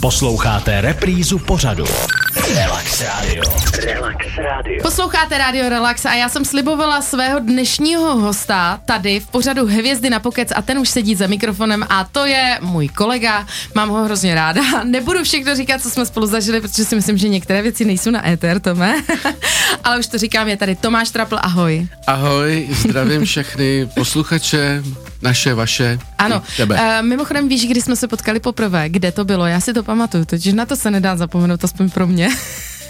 Posloucháte 0.00 0.80
reprízu 0.80 1.38
pořadu. 1.38 1.84
Relax 2.54 3.00
Radio. 3.00 3.42
Relax 3.84 4.26
Radio. 4.36 4.82
Posloucháte 4.82 5.38
Radio 5.38 5.68
Relax 5.68 6.04
a 6.04 6.14
já 6.14 6.28
jsem 6.28 6.44
slibovala 6.44 7.02
svého 7.02 7.38
dnešního 7.38 8.16
hosta 8.16 8.80
tady 8.84 9.20
v 9.20 9.26
pořadu 9.26 9.66
Hvězdy 9.66 10.10
na 10.10 10.20
pokec 10.20 10.52
a 10.56 10.62
ten 10.62 10.78
už 10.78 10.88
sedí 10.88 11.14
za 11.14 11.26
mikrofonem 11.26 11.86
a 11.88 12.04
to 12.04 12.24
je 12.26 12.58
můj 12.60 12.88
kolega, 12.88 13.46
mám 13.74 13.88
ho 13.88 14.04
hrozně 14.04 14.34
ráda. 14.34 14.62
Nebudu 14.84 15.24
všechno 15.24 15.56
říkat, 15.56 15.82
co 15.82 15.90
jsme 15.90 16.06
spolu 16.06 16.26
zažili, 16.26 16.60
protože 16.60 16.84
si 16.84 16.96
myslím, 16.96 17.18
že 17.18 17.28
některé 17.28 17.62
věci 17.62 17.84
nejsou 17.84 18.10
na 18.10 18.28
éter, 18.28 18.60
Tome. 18.60 18.94
Ale 19.84 19.98
už 19.98 20.06
to 20.06 20.18
říkám, 20.18 20.48
je 20.48 20.56
tady 20.56 20.74
Tomáš 20.74 21.10
Trapl, 21.10 21.38
ahoj. 21.40 21.88
Ahoj, 22.06 22.68
zdravím 22.70 23.24
všechny 23.24 23.88
posluchače, 23.94 24.82
naše, 25.22 25.54
vaše. 25.54 25.98
Ano, 26.18 26.42
tebe. 26.56 26.74
Uh, 26.74 27.06
mimochodem 27.06 27.48
víš, 27.48 27.66
kdy 27.66 27.82
jsme 27.82 27.96
se 27.96 28.08
potkali 28.08 28.40
poprvé, 28.40 28.88
kde 28.88 29.12
to 29.12 29.24
bylo, 29.24 29.46
já 29.46 29.60
si 29.60 29.72
to 29.72 29.82
pamatuju, 29.82 30.24
totiž 30.24 30.52
na 30.52 30.66
to 30.66 30.76
se 30.76 30.90
nedá 30.90 31.16
zapomenout, 31.16 31.64
aspoň 31.64 31.90
pro 31.90 32.06
mě. 32.06 32.28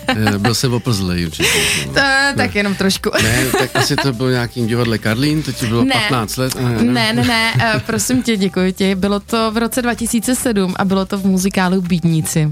Eh, 0.08 0.38
byl 0.38 0.54
jsem 0.54 0.72
oplzlej 0.72 1.26
určitě. 1.26 1.48
No. 1.86 1.92
To, 1.94 2.00
tak 2.36 2.54
jenom 2.54 2.74
trošku. 2.74 3.10
Ne, 3.22 3.44
tak 3.58 3.76
asi 3.76 3.96
to 3.96 4.12
bylo 4.12 4.30
nějakým 4.30 4.66
divadle 4.66 4.98
Karlín, 4.98 5.42
to 5.42 5.52
ti 5.52 5.66
bylo 5.66 5.84
ne. 5.84 5.94
15 5.94 6.36
let. 6.36 6.54
Ne, 6.54 6.82
ne, 6.82 7.12
ne, 7.12 7.24
ne, 7.24 7.52
uh, 7.74 7.80
prosím 7.80 8.22
tě, 8.22 8.36
děkuji 8.36 8.72
ti. 8.72 8.94
Bylo 8.94 9.20
to 9.20 9.50
v 9.50 9.56
roce 9.56 9.82
2007 9.82 10.74
a 10.76 10.84
bylo 10.84 11.06
to 11.06 11.18
v 11.18 11.24
muzikálu 11.26 11.82
Bídníci. 11.82 12.50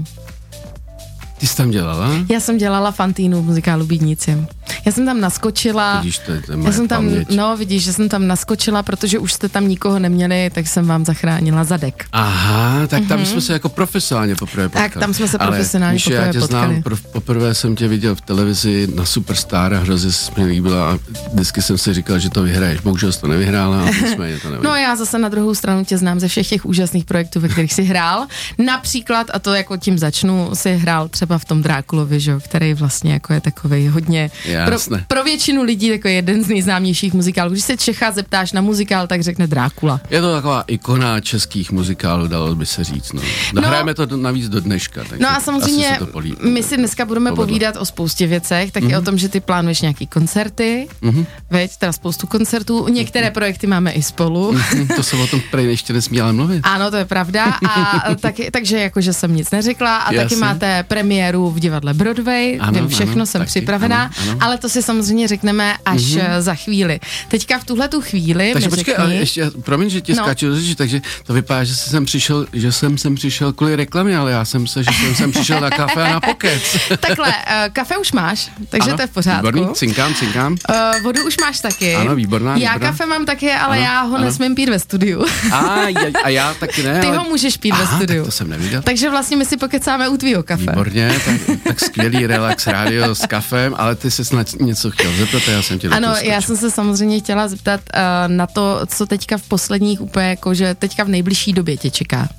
Ty 1.37 1.47
jsi 1.47 1.57
tam 1.57 1.71
dělala? 1.71 2.09
Já 2.29 2.39
jsem 2.39 2.57
dělala 2.57 2.91
Fantínu 2.91 3.41
v 3.41 3.45
muzikálu 3.45 3.85
Bídnici. 3.85 4.47
Já 4.85 4.91
jsem 4.91 5.05
tam 5.05 5.21
naskočila. 5.21 5.97
Vidíš, 5.97 6.17
to 6.17 6.31
je, 6.31 6.41
to 6.41 6.51
je 6.51 6.57
já 6.63 6.71
jsem 6.71 6.87
tam, 6.87 7.05
paměť. 7.05 7.35
no 7.35 7.57
vidíš, 7.57 7.83
že 7.83 7.93
jsem 7.93 8.09
tam 8.09 8.27
naskočila, 8.27 8.83
protože 8.83 9.19
už 9.19 9.33
jste 9.33 9.49
tam 9.49 9.67
nikoho 9.67 9.99
neměli, 9.99 10.49
tak 10.53 10.67
jsem 10.67 10.87
vám 10.87 11.05
zachránila 11.05 11.63
zadek. 11.63 12.05
Aha, 12.11 12.87
tak 12.87 13.05
tam 13.07 13.19
mm-hmm. 13.19 13.25
jsme 13.25 13.41
se 13.41 13.53
jako 13.53 13.69
profesionálně 13.69 14.35
poprvé 14.35 14.69
potkali. 14.69 14.89
Tak 14.89 14.99
tam 14.99 15.13
jsme 15.13 15.27
se 15.27 15.37
profesionálně 15.37 15.99
Ale, 15.99 16.03
poprvé 16.03 16.27
já 16.27 16.33
tě 16.33 16.39
potkali. 16.39 16.67
znám, 16.67 16.83
prv, 16.83 17.01
poprvé 17.05 17.53
jsem 17.53 17.75
tě 17.75 17.87
viděl 17.87 18.15
v 18.15 18.21
televizi 18.21 18.87
na 18.95 19.05
Superstar 19.05 19.73
a 19.73 19.79
hrozně 19.79 20.11
se 20.11 20.31
mi 20.37 20.45
líbila 20.45 20.91
a 20.91 20.99
vždycky 21.33 21.61
jsem 21.61 21.77
si 21.77 21.93
říkal, 21.93 22.19
že 22.19 22.29
to 22.29 22.43
vyhraješ. 22.43 22.79
Bohužel 22.81 23.11
jsi 23.11 23.21
to 23.21 23.27
nevyhrála 23.27 23.83
a 23.83 23.85
nicméně 23.85 24.39
to 24.39 24.49
No 24.61 24.75
já 24.75 24.95
zase 24.95 25.19
na 25.19 25.29
druhou 25.29 25.55
stranu 25.55 25.85
tě 25.85 25.97
znám 25.97 26.19
ze 26.19 26.27
všech 26.27 26.47
těch 26.47 26.65
úžasných 26.65 27.05
projektů, 27.05 27.39
ve 27.39 27.49
kterých 27.49 27.73
jsi 27.73 27.83
hrál. 27.83 28.25
Například, 28.57 29.27
a 29.33 29.39
to 29.39 29.53
jako 29.53 29.77
tím 29.77 29.97
začnu, 29.97 30.49
si 30.53 30.73
hrál 30.73 31.07
třeba 31.07 31.37
v 31.37 31.45
tom 31.45 31.61
Drákulovi, 31.61 32.19
že, 32.19 32.39
který 32.39 32.73
vlastně 32.73 33.13
jako 33.13 33.33
je 33.33 33.41
takový 33.41 33.87
hodně 33.87 34.31
pro, 34.65 34.77
pro 35.07 35.23
většinu 35.23 35.63
lidí 35.63 35.87
jako 35.87 36.07
jeden 36.07 36.43
z 36.43 36.47
nejznámějších 36.47 37.13
muzikálů. 37.13 37.51
Když 37.51 37.63
se 37.63 37.77
Čecha 37.77 38.11
zeptáš 38.11 38.51
na 38.51 38.61
muzikál, 38.61 39.07
tak 39.07 39.21
řekne 39.21 39.47
Drákula. 39.47 40.01
Je 40.09 40.21
to 40.21 40.33
taková 40.33 40.63
ikona 40.67 41.19
českých 41.21 41.71
muzikálů, 41.71 42.27
dalo 42.27 42.55
by 42.55 42.65
se 42.65 42.83
říct. 42.83 43.13
No. 43.13 43.21
no 43.53 43.61
Hrajeme 43.61 43.93
to 43.93 44.17
navíc 44.17 44.49
do 44.49 44.61
dneška. 44.61 45.03
No 45.19 45.29
a 45.29 45.39
samozřejmě 45.39 45.99
my 46.41 46.63
si 46.63 46.77
dneska 46.77 47.05
budeme 47.05 47.29
povedlo. 47.29 47.45
povídat 47.45 47.75
o 47.75 47.85
spoustě 47.85 48.27
věcech, 48.27 48.71
tak 48.71 48.83
mm-hmm. 48.83 48.97
o 48.97 49.01
tom, 49.01 49.17
že 49.17 49.29
ty 49.29 49.39
plánuješ 49.39 49.81
nějaký 49.81 50.07
koncerty, 50.07 50.87
mm-hmm. 51.01 51.25
veď, 51.49 51.77
teda 51.77 51.91
spoustu 51.91 52.27
koncertů, 52.27 52.87
některé 52.87 53.27
mm-hmm. 53.27 53.33
projekty 53.33 53.67
máme 53.67 53.91
i 53.91 54.03
spolu. 54.03 54.53
Mm-hmm. 54.53 54.95
To 54.95 55.03
se 55.03 55.15
o 55.15 55.27
tom 55.27 55.41
prej 55.51 55.65
ještě 55.65 55.93
nesmí 55.93 56.21
ale 56.21 56.33
mluvit. 56.33 56.59
Ano, 56.63 56.91
to 56.91 56.97
je 56.97 57.05
pravda. 57.05 57.45
A 57.69 58.15
taky, 58.19 58.51
takže 58.51 58.79
jakože 58.79 59.13
jsem 59.13 59.35
nic 59.35 59.51
neřekla 59.51 59.97
a 59.97 60.13
Jasně. 60.13 60.29
taky 60.29 60.35
máte 60.35 60.83
premiéru 60.83 61.51
v 61.51 61.59
divadle 61.59 61.93
Broadway, 61.93 62.57
ano, 62.61 62.79
vím 62.79 62.87
všechno, 62.87 63.13
ano, 63.13 63.25
jsem 63.25 63.41
taky, 63.41 63.49
připravená, 63.49 64.03
ano, 64.03 64.31
ano. 64.31 64.37
Ale 64.45 64.57
to 64.57 64.69
si 64.69 64.81
samozřejmě 64.81 65.27
řekneme 65.27 65.75
až 65.85 66.01
mm-hmm. 66.01 66.41
za 66.41 66.55
chvíli. 66.55 66.99
Teďka 67.27 67.59
v 67.59 67.63
tuhle 67.63 67.87
tu 67.87 68.01
chvíli. 68.01 68.49
Takže 68.53 68.69
počkej, 68.69 68.93
řekni... 68.93 69.03
ale 69.03 69.15
ještě, 69.15 69.51
promiň, 69.61 69.89
že 69.89 70.01
tě 70.01 70.13
no. 70.13 70.23
skáču 70.23 70.55
řeči, 70.55 70.75
takže 70.75 71.01
to 71.23 71.33
vypadá, 71.33 71.63
že 71.63 71.75
jsem 71.75 72.05
přišel, 72.05 72.47
že 72.53 72.71
jsem 72.71 72.97
sem 72.97 73.15
přišel 73.15 73.53
kvůli 73.53 73.75
reklamě, 73.75 74.17
ale 74.17 74.31
já 74.31 74.45
jsem 74.45 74.67
se, 74.67 74.83
že 74.83 74.89
jsem 74.91 75.15
sem 75.15 75.31
přišel 75.31 75.61
na 75.61 75.69
kafe 75.69 76.03
a 76.03 76.13
na 76.13 76.19
pokec. 76.19 76.77
Takhle, 76.99 77.27
uh, 77.27 77.33
kafe 77.73 77.97
už 77.97 78.11
máš, 78.11 78.51
takže 78.69 78.89
ano, 78.89 78.97
to 78.97 79.01
je 79.01 79.07
v 79.07 79.11
pořádku. 79.11 79.47
Výborný, 79.47 79.75
cinkám, 79.75 80.13
cinkám. 80.13 80.55
Uh, 80.69 81.03
vodu 81.03 81.27
už 81.27 81.37
máš 81.37 81.59
taky. 81.59 81.95
Ano, 81.95 82.15
výborná. 82.15 82.51
Já 82.51 82.73
výborná. 82.73 82.91
kafe 82.91 83.05
mám 83.05 83.25
taky, 83.25 83.51
ale 83.51 83.77
ano, 83.77 83.85
já 83.85 84.01
ho 84.01 84.15
ano. 84.15 84.25
nesmím 84.25 84.55
pít 84.55 84.69
ve 84.69 84.79
studiu. 84.79 85.25
a, 85.51 85.85
a 86.23 86.29
já 86.29 86.53
taky 86.53 86.83
ne. 86.83 86.99
Ty 87.01 87.07
ale... 87.07 87.17
ho 87.17 87.23
můžeš 87.23 87.57
pít 87.57 87.71
Aha, 87.71 87.81
ve 87.81 87.97
studiu. 87.97 88.23
Tak 88.23 88.25
to 88.25 88.31
jsem 88.31 88.49
neviděl. 88.49 88.81
Takže 88.81 89.09
vlastně 89.09 89.37
my 89.37 89.45
si 89.45 89.57
pokecáme 89.57 90.09
u 90.09 90.17
tvýho 90.17 90.43
kafe. 90.43 90.61
Výborně, 90.61 91.19
tak, 91.25 91.57
tak 91.63 91.79
skvělý 91.79 92.27
relax 92.27 92.67
rádio 92.67 93.15
s 93.15 93.25
kafem, 93.25 93.75
ale 93.77 93.95
ty 93.95 94.11
jsi 94.11 94.25
snad 94.43 94.61
něco 94.61 94.91
chtěl 94.91 95.11
zeptat 95.17 95.47
já 95.47 95.61
jsem 95.61 95.79
tě 95.79 95.89
Ano, 95.89 96.15
já 96.21 96.41
jsem 96.41 96.57
se 96.57 96.71
samozřejmě 96.71 97.19
chtěla 97.19 97.47
zeptat 97.47 97.81
uh, 97.93 98.33
na 98.33 98.47
to, 98.47 98.79
co 98.87 99.05
teďka 99.05 99.37
v 99.37 99.47
posledních 99.47 100.01
úplně, 100.01 100.25
jako, 100.25 100.53
že 100.53 100.75
teďka 100.75 101.03
v 101.03 101.09
nejbližší 101.09 101.53
době 101.53 101.77
tě 101.77 101.91
čeká. 101.91 102.29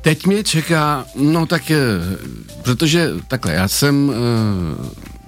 Teď 0.00 0.26
mě 0.26 0.44
čeká, 0.44 1.04
no 1.14 1.46
tak, 1.46 1.70
je, 1.70 1.78
protože 2.62 3.10
takhle, 3.28 3.52
já 3.52 3.68
jsem 3.68 4.08
uh, 4.08 4.14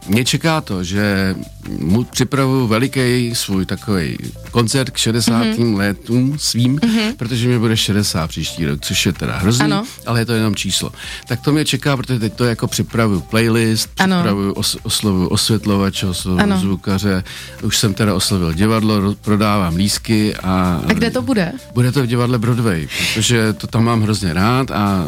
mě 0.07 0.25
čeká 0.25 0.61
to, 0.61 0.85
že 0.85 1.35
mu 1.79 2.05
připravuju 2.05 2.67
veliký 2.67 3.35
svůj 3.35 3.67
takový 3.67 4.19
koncert 4.51 4.91
k 4.91 4.97
60. 4.97 5.45
Mm-hmm. 5.45 5.77
letům 5.77 6.39
svým, 6.39 6.79
mm-hmm. 6.79 7.17
protože 7.17 7.49
mi 7.49 7.59
bude 7.59 7.77
60 7.77 8.27
příští 8.27 8.67
rok, 8.67 8.81
což 8.81 9.07
je 9.07 9.13
teda 9.13 9.39
hrozný, 9.39 9.65
ano. 9.65 9.85
ale 10.07 10.21
je 10.21 10.27
to 10.27 10.33
jenom 10.33 10.55
číslo. 10.55 10.93
Tak 11.29 11.41
to 11.41 11.53
mě 11.53 11.65
čeká, 11.65 11.97
protože 11.97 12.19
teď 12.19 12.35
to 12.35 12.45
jako 12.45 12.67
připravuju 12.67 13.21
playlist, 13.21 13.91
ano. 13.99 14.17
připravuju 14.17 14.53
os, 14.53 14.77
oslovu 14.83 15.29
osvětlovače, 15.29 16.07
oslovu 16.07 16.41
ano. 16.41 16.59
zvukaře, 16.59 17.25
už 17.63 17.79
jsem 17.79 17.95
teda 17.95 18.15
oslovil 18.15 18.53
divadlo, 18.53 19.15
prodávám 19.15 19.77
lísky 19.77 20.37
a... 20.37 20.81
A 20.89 20.93
kde 20.93 21.11
to 21.11 21.23
bude? 21.23 21.53
Bude 21.75 21.93
to 21.93 22.03
v 22.03 22.07
divadle 22.07 22.39
Broadway, 22.39 22.89
protože 23.15 23.53
to 23.53 23.67
tam 23.67 23.85
mám 23.85 24.03
hrozně 24.03 24.33
rád 24.33 24.71
a 24.71 25.05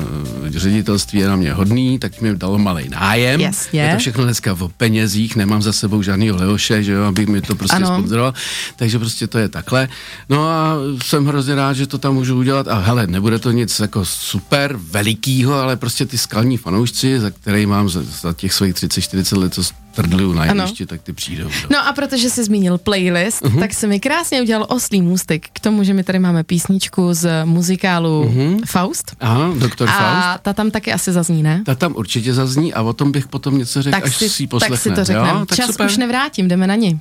ředitelství 0.51 1.19
je 1.19 1.29
na 1.29 1.37
mě 1.37 1.53
hodný, 1.53 1.99
tak 1.99 2.21
mi 2.21 2.37
dalo 2.37 2.59
malý 2.59 2.89
nájem. 2.89 3.41
Jasně. 3.41 3.81
Je 3.81 3.93
to 3.93 3.99
všechno 3.99 4.25
dneska 4.25 4.53
v 4.55 4.69
penězích, 4.77 5.37
nemám 5.37 5.63
za 5.63 5.73
sebou 5.73 6.03
žádného 6.03 6.39
Leoše, 6.47 6.83
že 6.83 6.93
jo, 6.93 7.03
aby 7.05 7.27
mi 7.27 7.41
to 7.41 7.55
prostě 7.55 7.87
sponzoroval, 7.87 8.35
takže 8.77 8.99
prostě 8.99 9.27
to 9.27 9.39
je 9.39 9.49
takhle. 9.49 9.89
No 10.29 10.49
a 10.49 10.77
jsem 11.03 11.27
hrozně 11.27 11.55
rád, 11.55 11.73
že 11.73 11.87
to 11.87 11.99
tam 11.99 12.15
můžu 12.15 12.39
udělat. 12.39 12.69
A 12.69 12.79
hele, 12.79 13.07
nebude 13.07 13.39
to 13.39 13.51
nic 13.51 13.81
jako 13.81 14.05
super 14.05 14.77
velikýho, 14.91 15.55
ale 15.55 15.77
prostě 15.77 16.07
ty 16.07 16.19
skalní 16.19 16.57
fanoušci, 16.57 17.21
za 17.21 17.31
které 17.31 17.67
mám 17.67 17.89
za, 17.89 18.03
za 18.03 18.33
těch 18.33 18.53
svých 18.53 18.75
30-40 18.75 19.39
let, 19.39 19.55
co 19.55 19.63
trdluju 19.97 20.33
na 20.33 20.45
jevišti, 20.45 20.87
tak 20.87 21.03
ty 21.03 21.13
přijdou. 21.13 21.45
No. 21.45 21.69
no 21.71 21.87
a 21.87 21.93
protože 21.93 22.31
jsi 22.31 22.45
zmínil 22.45 22.79
playlist, 22.79 23.43
uh-huh. 23.43 23.61
tak 23.61 23.75
se 23.75 23.87
mi 23.87 24.01
krásně 24.01 24.43
udělal 24.43 24.67
oslý 24.69 25.03
můstek 25.03 25.49
k 25.53 25.61
tomu, 25.61 25.85
že 25.85 25.95
my 25.95 26.05
tady 26.05 26.19
máme 26.19 26.45
písničku 26.45 27.15
z 27.15 27.45
muzikálu 27.45 28.25
uh-huh. 28.25 28.61
Faust. 28.67 29.17
Aha, 29.21 29.51
doktor 29.59 29.89
a 29.89 29.93
Faust. 29.93 30.27
A 30.27 30.39
ta 30.43 30.53
tam 30.53 30.71
taky 30.71 30.93
asi 30.93 31.13
zazní, 31.13 31.43
ne? 31.43 31.63
Ta 31.67 31.75
tam 31.75 31.95
určitě 31.97 32.35
zazní 32.35 32.75
a 32.75 32.83
o 32.83 32.93
tom 32.93 33.13
bych 33.13 33.27
potom 33.27 33.59
něco 33.59 33.83
řekl, 33.83 33.97
až 34.05 34.17
si, 34.17 34.29
si 34.29 34.47
poslechne. 34.47 34.77
Tak 34.77 34.83
si 34.83 34.91
to 34.91 35.05
řekneme. 35.05 35.47
Čas 35.55 35.67
super. 35.67 35.87
už 35.87 35.97
nevrátím, 35.97 36.49
jdeme 36.49 36.67
na 36.67 36.75
ní. 36.75 37.01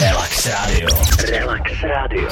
Relax 0.00 0.46
Radio. 0.46 0.88
Relax 1.30 1.72
Radio. 1.82 2.28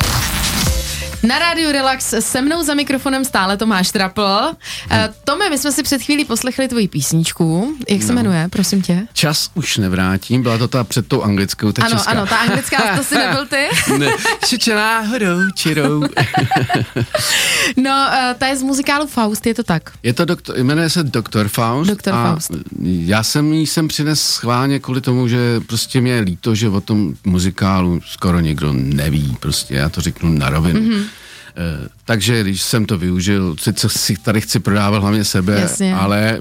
Na 1.23 1.39
rádiu 1.39 1.73
Relax 1.73 2.15
se 2.21 2.43
mnou 2.43 2.63
za 2.63 2.75
mikrofonem 2.75 3.25
stále 3.25 3.57
Tomáš 3.57 3.91
Trapl. 3.91 4.23
Uh, 4.23 4.97
Tome, 5.25 5.51
my 5.51 5.59
jsme 5.59 5.73
si 5.73 5.83
před 5.83 6.03
chvílí 6.03 6.25
poslechli 6.25 6.69
tvoji 6.69 6.89
písničku. 6.89 7.77
Jak 7.89 8.03
se 8.03 8.09
no. 8.09 8.15
jmenuje, 8.15 8.49
prosím 8.51 8.83
tě? 8.83 9.07
Čas 9.13 9.51
už 9.55 9.77
nevrátím, 9.77 10.43
byla 10.43 10.59
to 10.59 10.69
ta 10.69 10.85
před 10.85 11.09
tou 11.09 11.23
anglickou, 11.23 11.73
ta 11.73 11.83
ano, 11.83 11.91
česká. 11.91 12.11
Ano, 12.11 12.27
ta 12.27 12.37
anglická, 12.37 12.97
to 12.97 13.05
si 13.05 13.15
nebyl 13.19 13.47
ty? 13.47 13.69
ne, 13.99 14.09
či 14.47 14.71
náhodou, 14.71 15.51
čirou. 15.55 16.01
no, 17.77 18.07
uh, 18.09 18.39
ta 18.39 18.47
je 18.47 18.57
z 18.57 18.63
muzikálu 18.63 19.07
Faust, 19.07 19.47
je 19.47 19.55
to 19.55 19.63
tak? 19.63 19.93
Je 20.03 20.13
to 20.13 20.25
doktor, 20.25 20.57
jmenuje 20.59 20.91
se 20.91 21.03
Doktor 21.03 21.49
Faust. 21.49 21.91
Doktor 21.91 22.15
a 22.15 22.31
Faust. 22.31 22.51
Já 22.83 23.23
jsem 23.23 23.53
jí 23.53 23.67
sem 23.67 23.89
přines 23.89 24.21
schválně 24.23 24.79
kvůli 24.79 25.01
tomu, 25.01 25.29
že 25.29 25.61
prostě 25.61 26.01
mě 26.01 26.13
je 26.13 26.21
líto, 26.21 26.55
že 26.55 26.69
o 26.69 26.81
tom 26.81 27.15
muzikálu 27.25 28.01
skoro 28.07 28.41
někdo 28.41 28.73
neví, 28.73 29.37
prostě 29.41 29.75
já 29.75 29.89
to 29.89 30.01
řeknu 30.01 30.33
na 30.33 30.51
rovinu. 30.51 30.81
Mm-hmm. 30.81 31.10
Eh, 31.57 31.89
takže 32.05 32.43
když 32.43 32.63
jsem 32.63 32.87
to 32.87 32.99
využil, 32.99 33.57
co 33.75 33.89
si 33.89 34.17
tady 34.17 34.41
chci 34.41 34.61
prodávat 34.61 35.03
hlavně 35.03 35.25
sebe, 35.25 35.61
Jasně. 35.61 35.95
ale 35.95 36.41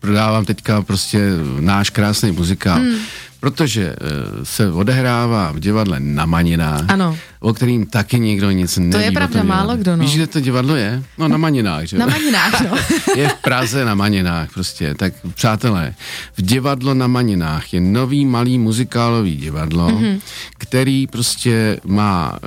prodávám 0.00 0.44
teďka 0.44 0.82
prostě 0.82 1.30
náš 1.60 1.90
krásný 1.90 2.32
muzikál. 2.32 2.78
Hmm 2.78 2.98
protože 3.44 3.96
uh, 4.00 4.44
se 4.44 4.72
odehrává 4.72 5.52
v 5.52 5.60
divadle 5.60 6.00
na 6.00 6.26
Maninách, 6.26 6.84
ano. 6.88 7.16
O 7.44 7.54
kterým 7.54 7.86
taky 7.86 8.18
nikdo 8.18 8.50
nic 8.50 8.78
neví. 8.78 8.92
To 8.92 8.98
je 8.98 9.12
pravda, 9.12 9.42
málo 9.42 9.76
kdo, 9.76 9.96
no. 9.96 10.04
Víš, 10.04 10.14
kde 10.14 10.26
to 10.26 10.40
divadlo 10.40 10.76
je? 10.76 11.02
No 11.18 11.28
na 11.28 11.36
Maninách, 11.36 11.84
že 11.84 11.98
Na 11.98 12.06
Maninách, 12.06 12.60
no. 12.60 12.76
je 13.16 13.28
v 13.28 13.34
Praze 13.34 13.84
na 13.84 13.94
Maninách 13.94 14.52
prostě. 14.54 14.94
Tak 14.94 15.12
přátelé, 15.34 15.94
v 16.36 16.42
divadlo 16.42 16.94
na 16.94 17.06
Maninách 17.06 17.74
je 17.74 17.80
nový 17.80 18.24
malý 18.24 18.58
muzikálový 18.58 19.36
divadlo, 19.36 19.88
mm-hmm. 19.88 20.20
který 20.58 21.06
prostě 21.06 21.80
má 21.84 22.32
uh, 22.32 22.38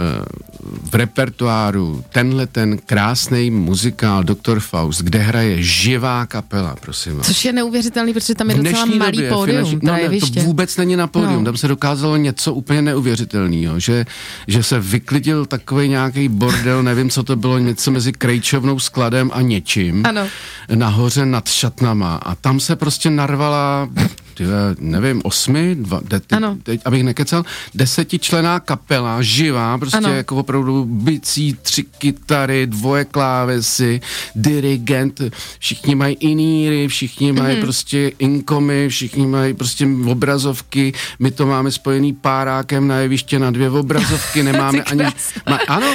v 0.91 0.95
repertoáru 0.95 2.03
tenhle 2.09 2.47
ten 2.47 2.77
krásný 2.77 3.51
muzikál 3.51 4.23
Dr. 4.23 4.59
Faust, 4.59 5.01
kde 5.01 5.19
hraje 5.19 5.63
živá 5.63 6.25
kapela, 6.25 6.75
prosím 6.81 7.17
vás. 7.17 7.27
Což 7.27 7.45
je 7.45 7.53
neuvěřitelný, 7.53 8.13
protože 8.13 8.35
tam 8.35 8.49
je 8.49 8.55
docela 8.55 8.85
malý 8.85 9.17
době, 9.17 9.29
pódium. 9.29 9.65
Finanční, 9.65 9.79
no, 9.83 9.93
ne, 9.93 10.09
to 10.33 10.41
vůbec 10.41 10.77
není 10.77 10.95
na 10.95 11.07
pódium, 11.07 11.39
no. 11.39 11.45
tam 11.45 11.57
se 11.57 11.67
dokázalo 11.67 12.17
něco 12.17 12.53
úplně 12.53 12.81
neuvěřitelného, 12.81 13.79
že, 13.79 14.05
že 14.47 14.63
se 14.63 14.86
vyklidil 14.89 15.45
takový 15.45 15.89
nějaký 15.89 16.29
bordel, 16.29 16.83
nevím, 16.83 17.09
co 17.09 17.23
to 17.23 17.35
bylo, 17.35 17.57
něco 17.57 17.91
mezi 17.91 18.13
krejčovnou 18.13 18.79
skladem 18.79 19.31
a 19.33 19.41
něčím. 19.41 20.05
Ano. 20.05 20.27
Nahoře 20.75 21.25
nad 21.25 21.47
šatnama. 21.49 22.15
A 22.15 22.35
tam 22.35 22.59
se 22.59 22.75
prostě 22.75 23.09
narvala 23.09 23.89
tyhle, 24.37 24.75
nevím, 24.79 25.21
osmi, 25.23 25.75
dva, 25.75 26.01
de, 26.03 26.21
Ano. 26.31 26.57
teď, 26.63 26.81
abych 26.85 27.03
nekecal, 27.03 27.45
desetičlená 27.75 28.59
kapela, 28.59 29.21
živá, 29.21 29.77
prostě 29.77 29.97
Ano. 29.97 30.09
jako 30.09 30.35
opravdu 30.35 30.85
bicí, 30.85 31.57
tři 31.61 31.83
kytary, 31.83 32.67
dvoje 32.67 33.05
klávesy, 33.05 34.01
dirigent, 34.35 35.21
všichni 35.59 35.95
mají 35.95 36.15
iníry, 36.19 36.87
všichni 36.87 37.31
mají 37.31 37.55
Mhm. 37.55 37.61
prostě 37.61 38.11
inkomy, 38.19 38.89
všichni 38.89 39.27
mají 39.27 39.53
prostě 39.53 39.87
obrazovky, 40.11 40.93
my 41.19 41.31
to 41.31 41.45
máme 41.47 41.71
spojený 41.71 42.13
párákem 42.13 42.87
na 42.87 42.97
jeviště 42.97 43.39
na 43.39 43.51
dvě 43.51 43.69
obrazovky, 43.69 44.43
nemáme 44.43 44.83
ani... 44.83 45.03
Ma, 45.49 45.59
ano, 45.67 45.87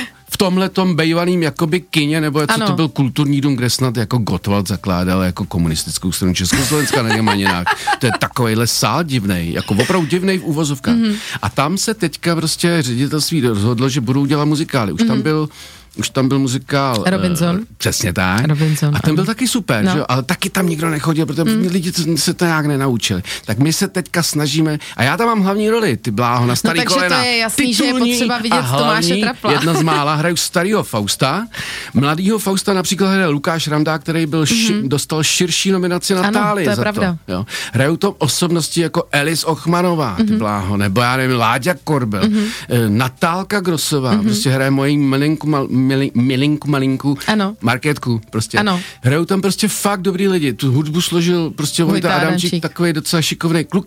v 0.42 0.44
tomhle 0.44 0.68
tom 0.68 0.96
bejvalým 0.96 1.42
jakoby 1.42 1.80
kině, 1.80 2.20
nebo 2.20 2.40
co 2.46 2.54
Ano. 2.54 2.66
to 2.66 2.72
byl 2.72 2.88
kulturní 2.88 3.40
dům, 3.40 3.56
kde 3.56 3.70
snad 3.70 3.96
jako 3.96 4.18
Gottwald 4.18 4.68
zakládal 4.68 5.22
jako 5.22 5.44
komunistickou 5.44 6.12
stranu 6.12 6.34
Československa 6.34 7.02
na 7.02 7.14
Němaninách. 7.14 7.64
To 7.98 8.06
je 8.06 8.12
takovýhle 8.20 8.66
sál 8.66 9.04
divnej, 9.04 9.52
jako 9.52 9.74
opravdu 9.74 10.06
divnej 10.06 10.38
v 10.38 10.44
úvozovkách. 10.44 10.94
Mhm. 10.94 11.04
Mm-hmm. 11.04 11.16
A 11.42 11.48
tam 11.48 11.78
se 11.78 11.94
teďka 11.94 12.36
prostě 12.36 12.82
ředitelství 12.82 13.40
rozhodlo, 13.40 13.88
že 13.88 14.00
budou 14.00 14.26
dělat 14.26 14.44
muzikály. 14.44 14.92
Už 14.92 15.00
mm-hmm. 15.00 15.06
tam 15.06 15.22
byl 15.22 15.48
už 15.96 16.10
tam 16.10 16.28
byl 16.28 16.38
muzikál. 16.38 17.04
Robinson. 17.06 17.56
Uh, 17.56 17.62
přesně 17.78 18.12
tak. 18.12 18.44
Robinson, 18.48 18.88
a 18.96 18.98
ten 18.98 19.08
ano. 19.10 19.14
byl 19.16 19.24
taky 19.24 19.48
super, 19.48 19.84
No. 19.84 19.90
no. 19.90 19.96
že 19.98 20.04
ale 20.08 20.22
taky 20.22 20.50
tam 20.50 20.68
nikdo 20.68 20.90
nechodil, 20.90 21.26
protože 21.26 21.44
mm. 21.44 21.66
lidi 21.66 21.92
to, 21.92 22.02
se 22.16 22.34
to 22.34 22.44
nějak 22.44 22.66
nenaučili. 22.66 23.22
Tak 23.44 23.58
my 23.58 23.72
se 23.72 23.88
teďka 23.88 24.22
snažíme, 24.22 24.78
a 24.96 25.02
já 25.02 25.16
tam 25.16 25.26
mám 25.26 25.40
hlavní 25.40 25.70
roli, 25.70 25.96
ty 25.96 26.10
bláho 26.10 26.46
na 26.46 26.56
starý 26.56 26.78
No, 26.78 26.84
takže 26.84 26.94
to 26.94 27.00
kolena. 27.00 27.24
je 27.24 27.36
jasný, 27.36 27.74
že 27.74 27.84
je 27.84 27.94
potřeba 27.94 28.38
vidět 28.38 28.56
a 28.56 28.78
Tomáše 28.78 29.06
hlavní, 29.06 29.20
Trapla. 29.22 29.52
Jedna 29.52 29.74
z 29.74 29.82
mála 29.92 30.14
hraju 30.14 30.36
starého 30.36 30.82
Fausta. 30.82 31.46
Mladýho 31.94 32.38
Fausta 32.38 32.72
například 32.74 33.08
hraje 33.10 33.26
Lukáš 33.26 33.68
Randa, 33.68 33.98
který 33.98 34.26
byl 34.26 34.46
ši, 34.46 34.74
dostal 34.82 35.22
širší 35.22 35.70
nominaci 35.72 36.14
na 36.14 36.20
Mhm. 36.22 36.28
Ano, 36.36 36.40
Táli 36.46 36.64
to 36.64 36.70
je 36.70 36.76
za 36.76 36.82
pravda. 36.82 37.16
to. 37.26 37.32
Jo. 37.32 37.46
Hrajou 37.72 37.96
tam 37.96 38.12
osobnosti 38.18 38.80
jako 38.80 39.02
Elis 39.12 39.44
Ochmanová, 39.44 40.16
Mhm. 40.18 40.26
ty 40.28 40.36
bláho, 40.36 40.76
nebo 40.76 41.00
já 41.00 41.16
nevím, 41.16 41.36
Láďa 41.36 41.74
Korbel, 41.84 42.22
mm-hmm. 42.22 42.46
Natálka 42.88 43.60
Grosová, 43.60 44.12
mm-hmm. 44.14 44.22
prostě 44.22 44.50
hraje 44.50 44.70
moji 44.70 44.96
milinku, 44.96 45.48
mal, 45.48 45.68
mili, 45.82 46.10
milinku 46.14 46.70
malinku, 46.70 47.18
Ano. 47.26 47.56
Markétku, 47.60 48.20
prostě. 48.30 48.58
Ano. 48.58 48.80
Hrajou 49.02 49.24
tam 49.24 49.40
prostě 49.40 49.68
fakt 49.68 50.00
dobrý 50.02 50.28
lidi. 50.28 50.52
Tu 50.52 50.72
hudbu 50.72 51.00
složil 51.00 51.50
prostě 51.50 51.84
Vojta 51.84 52.14
Adamčík, 52.14 52.62
takový 52.62 52.92
docela 52.92 53.22
šikovný 53.22 53.64
kluk. 53.64 53.86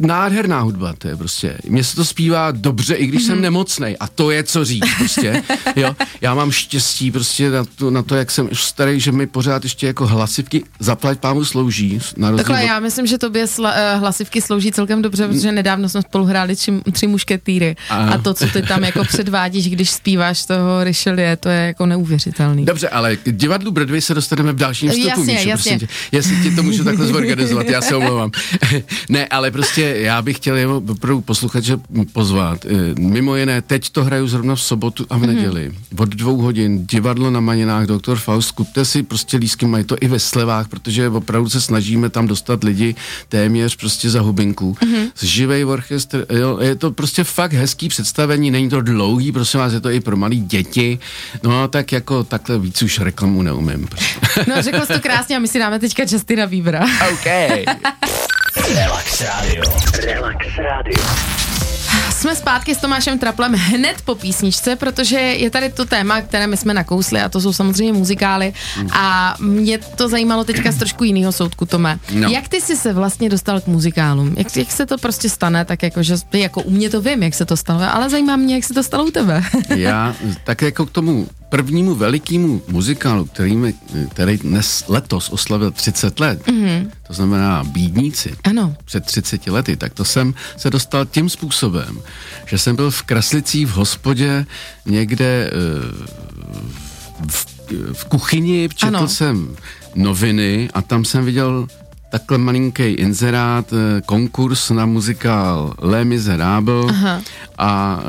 Nádherná 0.00 0.60
hudba, 0.60 0.94
to 0.98 1.08
je 1.08 1.16
prostě. 1.16 1.58
Mně 1.68 1.84
se 1.84 1.96
to 1.96 2.04
zpívá 2.04 2.50
dobře, 2.50 2.94
i 2.94 3.06
když 3.06 3.22
Mhm. 3.22 3.26
jsem 3.26 3.40
nemocnej. 3.40 3.96
A 4.00 4.08
to 4.08 4.30
je 4.30 4.42
co 4.44 4.64
říct, 4.64 4.84
prostě. 4.98 5.42
jo, 5.76 5.96
já 6.20 6.34
mám 6.34 6.50
štěstí 6.50 7.10
prostě 7.10 7.50
na 7.50 7.64
to, 7.64 7.90
na 7.90 8.02
to, 8.02 8.14
jak 8.14 8.30
jsem 8.30 8.48
už 8.52 8.64
starý, 8.64 9.00
že 9.00 9.12
mi 9.12 9.26
pořád 9.26 9.64
ještě 9.64 9.86
jako 9.86 10.06
hlasivky 10.06 10.64
zaplať 10.78 11.18
pámu 11.18 11.44
slouží. 11.44 12.00
Na 12.16 12.30
rozdíl 12.30 12.44
Takhle 12.44 12.64
od- 12.64 12.68
já 12.68 12.80
myslím, 12.80 13.06
že 13.06 13.18
tobě 13.18 13.46
sla, 13.46 13.70
uh, 13.72 14.00
hlasivky 14.00 14.40
slouží 14.42 14.72
celkem 14.72 15.02
dobře, 15.02 15.28
protože 15.28 15.52
nedávno 15.52 15.88
jsme 15.88 16.02
spolu 16.02 16.24
hráli 16.24 16.56
tři, 16.56 16.72
tři 16.92 17.06
mušketýry 17.06 17.76
a 17.90 18.18
to, 18.18 18.34
co 18.34 18.46
ty 18.46 18.62
tam 18.62 18.84
jako 18.84 19.04
předvádíš, 19.04 19.68
když 19.70 19.90
zpíváš 19.90 20.44
toho 20.44 20.84
Richelieu, 21.04 21.36
to 21.40 21.48
je 21.48 21.66
jako 21.66 21.86
neuvěřitelný. 21.86 22.64
Dobře, 22.64 22.88
ale 22.88 23.16
k 23.16 23.32
divadlu 23.32 23.70
Broadway 23.70 24.00
se 24.00 24.14
dostaneme 24.14 24.52
v 24.52 24.56
dalším 24.56 24.90
vstupu, 24.90 25.08
Jasně, 25.08 25.34
Míšo, 25.34 25.48
jasně. 25.48 25.72
prosím 25.72 25.78
tě. 25.78 25.94
Jestli 26.12 26.36
ti 26.42 26.56
to 26.56 26.62
můžu 26.62 26.84
takhle 26.84 27.06
zorganizovat, 27.06 27.66
já 27.68 27.80
se 27.80 27.96
omlouvám. 27.96 28.30
ne, 29.08 29.26
ale 29.26 29.50
prostě 29.50 29.82
já 29.82 30.22
bych 30.22 30.36
chtěl 30.36 30.56
jenom 30.56 30.90
opravdu 30.90 31.20
posluchače 31.20 31.76
pozvat. 32.12 32.66
Eh, 32.66 33.00
Mimo 33.00 33.36
jiné, 33.36 33.62
teď 33.62 33.90
to 33.90 34.04
hraju 34.04 34.28
zrovna 34.28 34.54
v 34.54 34.60
sobotu 34.60 35.06
a 35.10 35.18
v 35.18 35.26
neděli. 35.26 35.72
Od 35.98 36.08
dvou 36.08 36.36
hodin 36.36 36.86
divadlo 36.86 37.30
na 37.30 37.40
Maninách, 37.40 37.86
doktor 37.86 38.18
Faust, 38.18 38.50
kupte 38.50 38.84
si 38.84 39.02
prostě 39.02 39.36
lísky, 39.36 39.66
mají 39.66 39.84
to 39.84 39.96
i 40.00 40.08
ve 40.08 40.18
slevách, 40.18 40.68
protože 40.68 41.08
opravdu 41.08 41.50
se 41.50 41.60
snažíme 41.60 42.10
tam 42.10 42.26
dostat 42.26 42.64
lidi 42.64 42.94
téměř 43.28 43.76
prostě 43.76 44.10
za 44.10 44.20
hubinku. 44.20 44.76
Živej 45.22 45.64
orchestr, 45.64 46.26
jo, 46.30 46.58
je 46.60 46.74
to 46.74 46.90
prostě 46.90 47.24
fakt 47.24 47.52
hezký 47.52 47.88
představení, 47.88 48.50
není 48.50 48.68
to 48.70 48.80
dlouhý, 48.80 49.32
prosím 49.32 49.60
vás, 49.60 49.72
je 49.72 49.80
to 49.80 49.90
i 49.90 50.00
pro 50.00 50.16
malý 50.16 50.40
děti. 50.40 50.93
No 51.42 51.68
tak 51.68 51.92
jako 51.92 52.24
takhle 52.24 52.58
víc 52.58 52.82
už 52.82 52.98
reklamu 52.98 53.42
neumím. 53.42 53.88
No 54.46 54.62
řekl 54.62 54.80
jsi 54.86 54.92
to 54.92 55.00
krásně 55.00 55.36
a 55.36 55.38
my 55.38 55.48
si 55.48 55.58
dáme 55.58 55.78
teďka 55.78 56.02
Justina 56.10 56.46
Biebera. 56.46 56.84
OK. 57.12 57.26
Relax 58.74 59.20
Radio. 59.20 59.62
Relax 60.04 60.46
Radio. 60.58 61.04
Jsme 62.10 62.36
zpátky 62.36 62.74
s 62.74 62.78
Tomášem 62.78 63.18
Traplem 63.18 63.52
hned 63.52 64.02
po 64.04 64.14
písničce, 64.14 64.76
protože 64.76 65.16
je 65.16 65.50
tady 65.50 65.72
to 65.72 65.84
téma, 65.84 66.20
které 66.20 66.46
my 66.46 66.56
jsme 66.56 66.74
nakousli 66.74 67.20
a 67.20 67.28
to 67.28 67.40
jsou 67.40 67.52
samozřejmě 67.52 67.92
muzikály 67.92 68.52
a 68.92 69.36
mě 69.40 69.78
to 69.78 70.08
zajímalo 70.08 70.44
teďka 70.44 70.72
z 70.72 70.76
trošku 70.76 71.04
jiného 71.04 71.32
soudku, 71.32 71.66
Tome. 71.66 71.98
No. 72.12 72.28
Jak 72.28 72.48
ty 72.48 72.60
jsi 72.60 72.76
se 72.76 72.92
vlastně 72.92 73.28
dostal 73.28 73.60
k 73.60 73.66
muzikálům? 73.66 74.34
Jak, 74.36 74.56
jak 74.56 74.72
se 74.72 74.86
to 74.86 74.98
prostě 74.98 75.28
stane, 75.28 75.64
tak 75.64 75.82
jako, 75.82 76.02
že 76.02 76.14
jako 76.32 76.62
u 76.62 76.70
mě 76.70 76.90
to 76.90 77.00
vím, 77.00 77.22
jak 77.22 77.34
se 77.34 77.44
to 77.44 77.56
stalo, 77.56 77.94
ale 77.94 78.10
zajímá 78.10 78.36
mě, 78.36 78.54
jak 78.54 78.64
se 78.64 78.74
to 78.74 78.82
stalo 78.82 79.04
u 79.04 79.10
tebe. 79.10 79.42
Já 79.76 80.14
tak 80.44 80.62
jako 80.62 80.86
k 80.86 80.90
tomu 80.90 81.28
prvnímu 81.54 81.94
velikému 81.94 82.62
muzikálu, 82.68 83.24
který, 83.24 83.56
mi, 83.56 83.74
který 84.10 84.36
dnes 84.36 84.84
letos 84.88 85.30
oslavil 85.30 85.70
30 85.70 86.20
let, 86.20 86.46
mm-hmm. 86.46 86.90
to 87.06 87.12
znamená 87.12 87.64
Bídníci, 87.64 88.34
ano. 88.44 88.74
před 88.84 89.04
30 89.04 89.46
lety, 89.46 89.76
tak 89.76 89.94
to 89.94 90.04
jsem 90.04 90.34
se 90.56 90.70
dostal 90.70 91.06
tím 91.06 91.28
způsobem, 91.28 91.98
že 92.46 92.58
jsem 92.58 92.76
byl 92.76 92.90
v 92.90 93.02
Kraslicích 93.02 93.66
v 93.66 93.70
hospodě 93.70 94.46
někde 94.86 95.50
eh, 95.50 95.50
v, 97.28 97.46
v 97.92 98.04
kuchyni, 98.04 98.68
četl 98.74 98.96
Ano. 98.96 99.08
jsem 99.08 99.56
noviny 99.94 100.68
a 100.74 100.82
tam 100.82 101.04
jsem 101.04 101.24
viděl 101.24 101.66
takhle 102.14 102.38
malinký 102.38 102.82
inzerát, 102.82 103.72
eh, 103.72 104.00
konkurs 104.06 104.70
na 104.70 104.86
muzikál 104.86 105.74
Les 105.82 106.06
Miserables 106.06 106.86
Aha. 106.90 107.20
a 107.58 107.98
eh, 108.00 108.04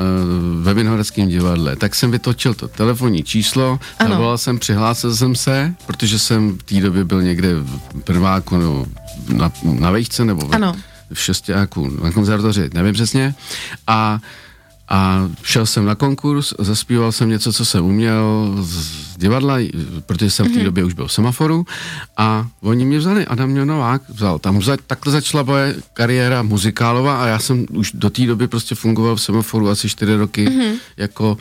ve 0.62 0.74
Vinohradském 0.74 1.28
divadle. 1.28 1.76
Tak 1.76 1.94
jsem 1.94 2.10
vytočil 2.10 2.54
to 2.54 2.68
telefonní 2.68 3.22
číslo, 3.22 3.78
Ano. 3.98 4.10
zavolal 4.10 4.38
jsem, 4.38 4.58
přihlásil 4.58 5.16
jsem 5.16 5.34
se, 5.34 5.74
protože 5.86 6.18
jsem 6.18 6.58
v 6.58 6.62
té 6.62 6.80
době 6.80 7.04
byl 7.04 7.22
někde 7.22 7.54
v 7.54 7.80
prváku 8.04 8.56
nebo 8.56 8.86
na, 9.34 9.52
na 9.62 9.90
vejšce 9.90 10.24
nebo 10.24 10.46
v, 10.46 10.54
Ano. 10.54 10.76
v 11.12 11.18
šestáku 11.20 11.90
na 12.02 12.12
konzervatoři, 12.12 12.70
nevím 12.74 12.94
přesně. 12.94 13.34
A 13.86 14.20
a 14.88 15.30
šel 15.42 15.66
jsem 15.66 15.84
na 15.84 15.94
konkurs, 15.94 16.54
zaspíval 16.58 17.12
jsem 17.12 17.28
něco, 17.28 17.52
co 17.52 17.64
jsem 17.64 17.84
uměl 17.84 18.54
z 18.60 19.16
divadla, 19.16 19.58
protože 20.06 20.30
jsem 20.30 20.46
v 20.46 20.52
té 20.52 20.64
době 20.64 20.84
už 20.84 20.94
byl 20.94 21.06
v 21.06 21.12
semaforu. 21.12 21.66
A 22.16 22.46
oni 22.60 22.84
mě 22.84 22.98
vzali, 22.98 23.26
Adam 23.26 23.50
mě 23.50 23.64
Novák 23.64 24.02
vzal. 24.08 24.38
Tam 24.38 24.62
za, 24.62 24.76
takhle 24.86 25.12
začala 25.12 25.42
moje 25.42 25.76
kariéra 25.92 26.42
muzikálová 26.42 27.22
a 27.22 27.26
já 27.26 27.38
jsem 27.38 27.66
už 27.70 27.92
do 27.92 28.10
té 28.10 28.26
doby 28.26 28.48
prostě 28.48 28.74
fungoval 28.74 29.16
v 29.16 29.22
semaforu 29.22 29.68
asi 29.68 29.88
čtyři 29.88 30.16
roky 30.16 30.48
jako 30.96 31.38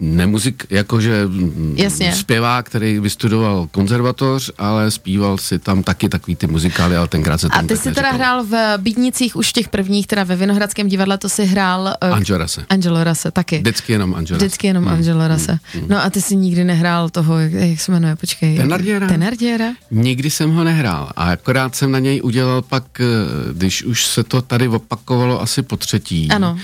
nemuzik, 0.00 0.66
jakože 0.70 1.26
mm, 1.26 1.74
Jasně. 1.78 2.12
zpěvák, 2.12 2.66
který 2.66 3.00
vystudoval 3.00 3.68
konzervatoř, 3.70 4.50
ale 4.58 4.90
zpíval 4.90 5.38
si 5.38 5.58
tam 5.58 5.82
taky 5.82 6.08
takový 6.08 6.36
ty 6.36 6.46
muzikály, 6.46 6.96
ale 6.96 7.08
tenkrát 7.08 7.38
se 7.38 7.46
A 7.46 7.50
tam 7.50 7.66
ty 7.66 7.74
tak 7.74 7.82
jsi 7.82 7.92
teda 7.92 8.10
hrál 8.10 8.44
v 8.44 8.78
Bídnicích 8.78 9.36
už 9.36 9.52
těch 9.52 9.68
prvních, 9.68 10.06
teda 10.06 10.24
ve 10.24 10.36
Vinohradském 10.36 10.88
divadle, 10.88 11.18
to 11.18 11.28
si 11.28 11.44
hrál 11.44 11.94
uh, 12.04 12.14
Angela 12.14 12.38
Rase. 12.38 12.66
Angelo 12.68 13.04
Rase 13.04 13.30
taky. 13.30 13.58
Vždycky 13.58 13.92
jenom 13.92 14.14
Angela 14.14 14.38
Rase. 14.38 14.46
Vždycky 14.46 14.66
jenom 14.66 14.88
Angelo 14.88 15.28
Rase. 15.28 15.58
No 15.88 16.04
a 16.04 16.10
ty 16.10 16.22
si 16.22 16.36
nikdy 16.36 16.64
nehrál 16.64 17.10
toho, 17.10 17.38
jak, 17.38 17.52
jak 17.52 17.80
se 17.80 17.92
jmenuje, 17.92 18.16
počkej. 18.16 18.56
Thenardiera. 18.56 19.08
Tenardiera? 19.08 19.66
Nikdy 19.90 20.30
jsem 20.30 20.50
ho 20.50 20.64
nehrál 20.64 21.10
a 21.16 21.24
akorát 21.24 21.74
jsem 21.76 21.90
na 21.92 21.98
něj 21.98 22.20
udělal 22.24 22.62
pak, 22.62 22.84
eh, 23.00 23.04
když 23.52 23.82
už 23.82 24.06
se 24.06 24.24
to 24.24 24.42
tady 24.42 24.68
opakovalo 24.68 25.42
asi 25.42 25.62
po 25.62 25.76
třetí. 25.76 26.28
Ano. 26.30 26.58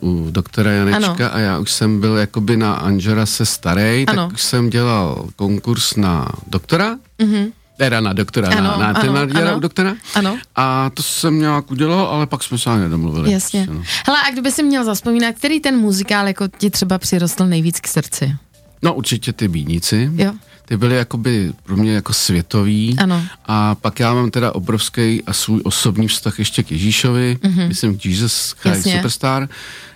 U 0.00 0.28
doktora 0.30 0.70
Janečka 0.72 1.26
Ano. 1.26 1.34
a 1.34 1.38
já 1.38 1.58
už 1.58 1.72
jsem 1.72 2.00
byl 2.00 2.16
jakoby 2.16 2.56
na 2.56 2.74
Anžera 2.74 3.26
se 3.26 3.46
starý, 3.46 4.04
Ano. 4.06 4.26
tak 4.26 4.32
už 4.34 4.42
jsem 4.42 4.70
dělal 4.70 5.28
konkurs 5.36 5.96
na 5.96 6.28
doktora, 6.46 6.96
mm-hmm. 7.18 7.52
teda 7.76 8.00
na 8.00 8.12
doktora, 8.12 8.48
Ano, 8.48 8.62
na, 8.62 8.76
na 8.76 8.86
ano, 8.86 9.00
Thenardiera 9.00 9.48
ano. 9.48 9.56
u 9.56 9.60
doktora. 9.60 9.94
Ano. 10.14 10.38
A 10.56 10.90
to 10.94 11.02
jsem 11.02 11.38
nějak 11.40 11.70
udělal, 11.70 12.06
ale 12.06 12.26
pak 12.26 12.42
jsme 12.42 12.58
se 12.58 12.70
ani 12.70 12.80
nedomluvili. 12.82 13.32
Jasně. 13.32 13.64
Prostě, 13.66 13.78
no. 13.78 13.84
Hele, 14.06 14.18
a 14.28 14.30
kdyby 14.30 14.52
si 14.52 14.62
měl 14.62 14.84
zaspomínat, 14.84 15.34
který 15.34 15.60
ten 15.60 15.76
muzikál 15.78 16.26
jako 16.26 16.48
ti 16.58 16.70
třeba 16.70 16.98
přirostl 16.98 17.46
nejvíc 17.46 17.80
k 17.80 17.86
srdci? 17.88 18.36
no 18.84 18.94
určitě 18.94 19.32
ty 19.32 19.48
bídníci. 19.48 20.10
Jo. 20.16 20.32
Ty 20.72 20.76
byly 20.76 20.96
jakoby 20.96 21.52
pro 21.62 21.76
mě 21.76 21.92
jako 21.92 22.12
světový. 22.12 22.96
Ano. 22.98 23.22
A 23.46 23.74
pak 23.74 24.00
já 24.00 24.14
mám 24.14 24.30
teda 24.30 24.54
obrovský 24.54 25.22
a 25.26 25.32
svůj 25.32 25.60
osobní 25.64 26.08
vztah 26.08 26.38
ještě 26.38 26.62
k 26.62 26.72
Ježíšovi, 26.72 27.38
mm-hmm. 27.42 27.68
myslím 27.68 27.98
Jesus 28.04 28.54
Christ. 28.58 28.76
Jasně. 28.76 28.96
Superstar, 28.96 29.48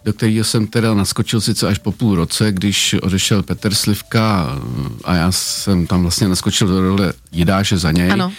do 0.04 0.12
kterého 0.12 0.44
jsem 0.44 0.66
teda 0.66 0.94
naskočil 0.94 1.40
sice 1.40 1.68
až 1.68 1.78
po 1.78 1.92
půl 1.92 2.14
roce, 2.14 2.52
když 2.52 2.94
odešel 3.02 3.42
Petr 3.42 3.74
Slivka 3.74 4.58
a 5.04 5.14
já 5.14 5.32
jsem 5.32 5.86
tam 5.86 6.02
vlastně 6.02 6.28
naskočil 6.28 6.68
do 6.68 6.80
role 6.80 7.12
Jidáše 7.32 7.78
za 7.78 7.92
něj. 7.92 8.10
Ano. 8.10 8.32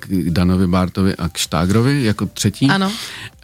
K 0.00 0.06
Danovi 0.30 0.66
Bartovi 0.66 1.16
a 1.16 1.28
k 1.28 1.36
Štágrovi 1.36 2.04
jako 2.04 2.26
třetí, 2.26 2.66
Ano. 2.68 2.92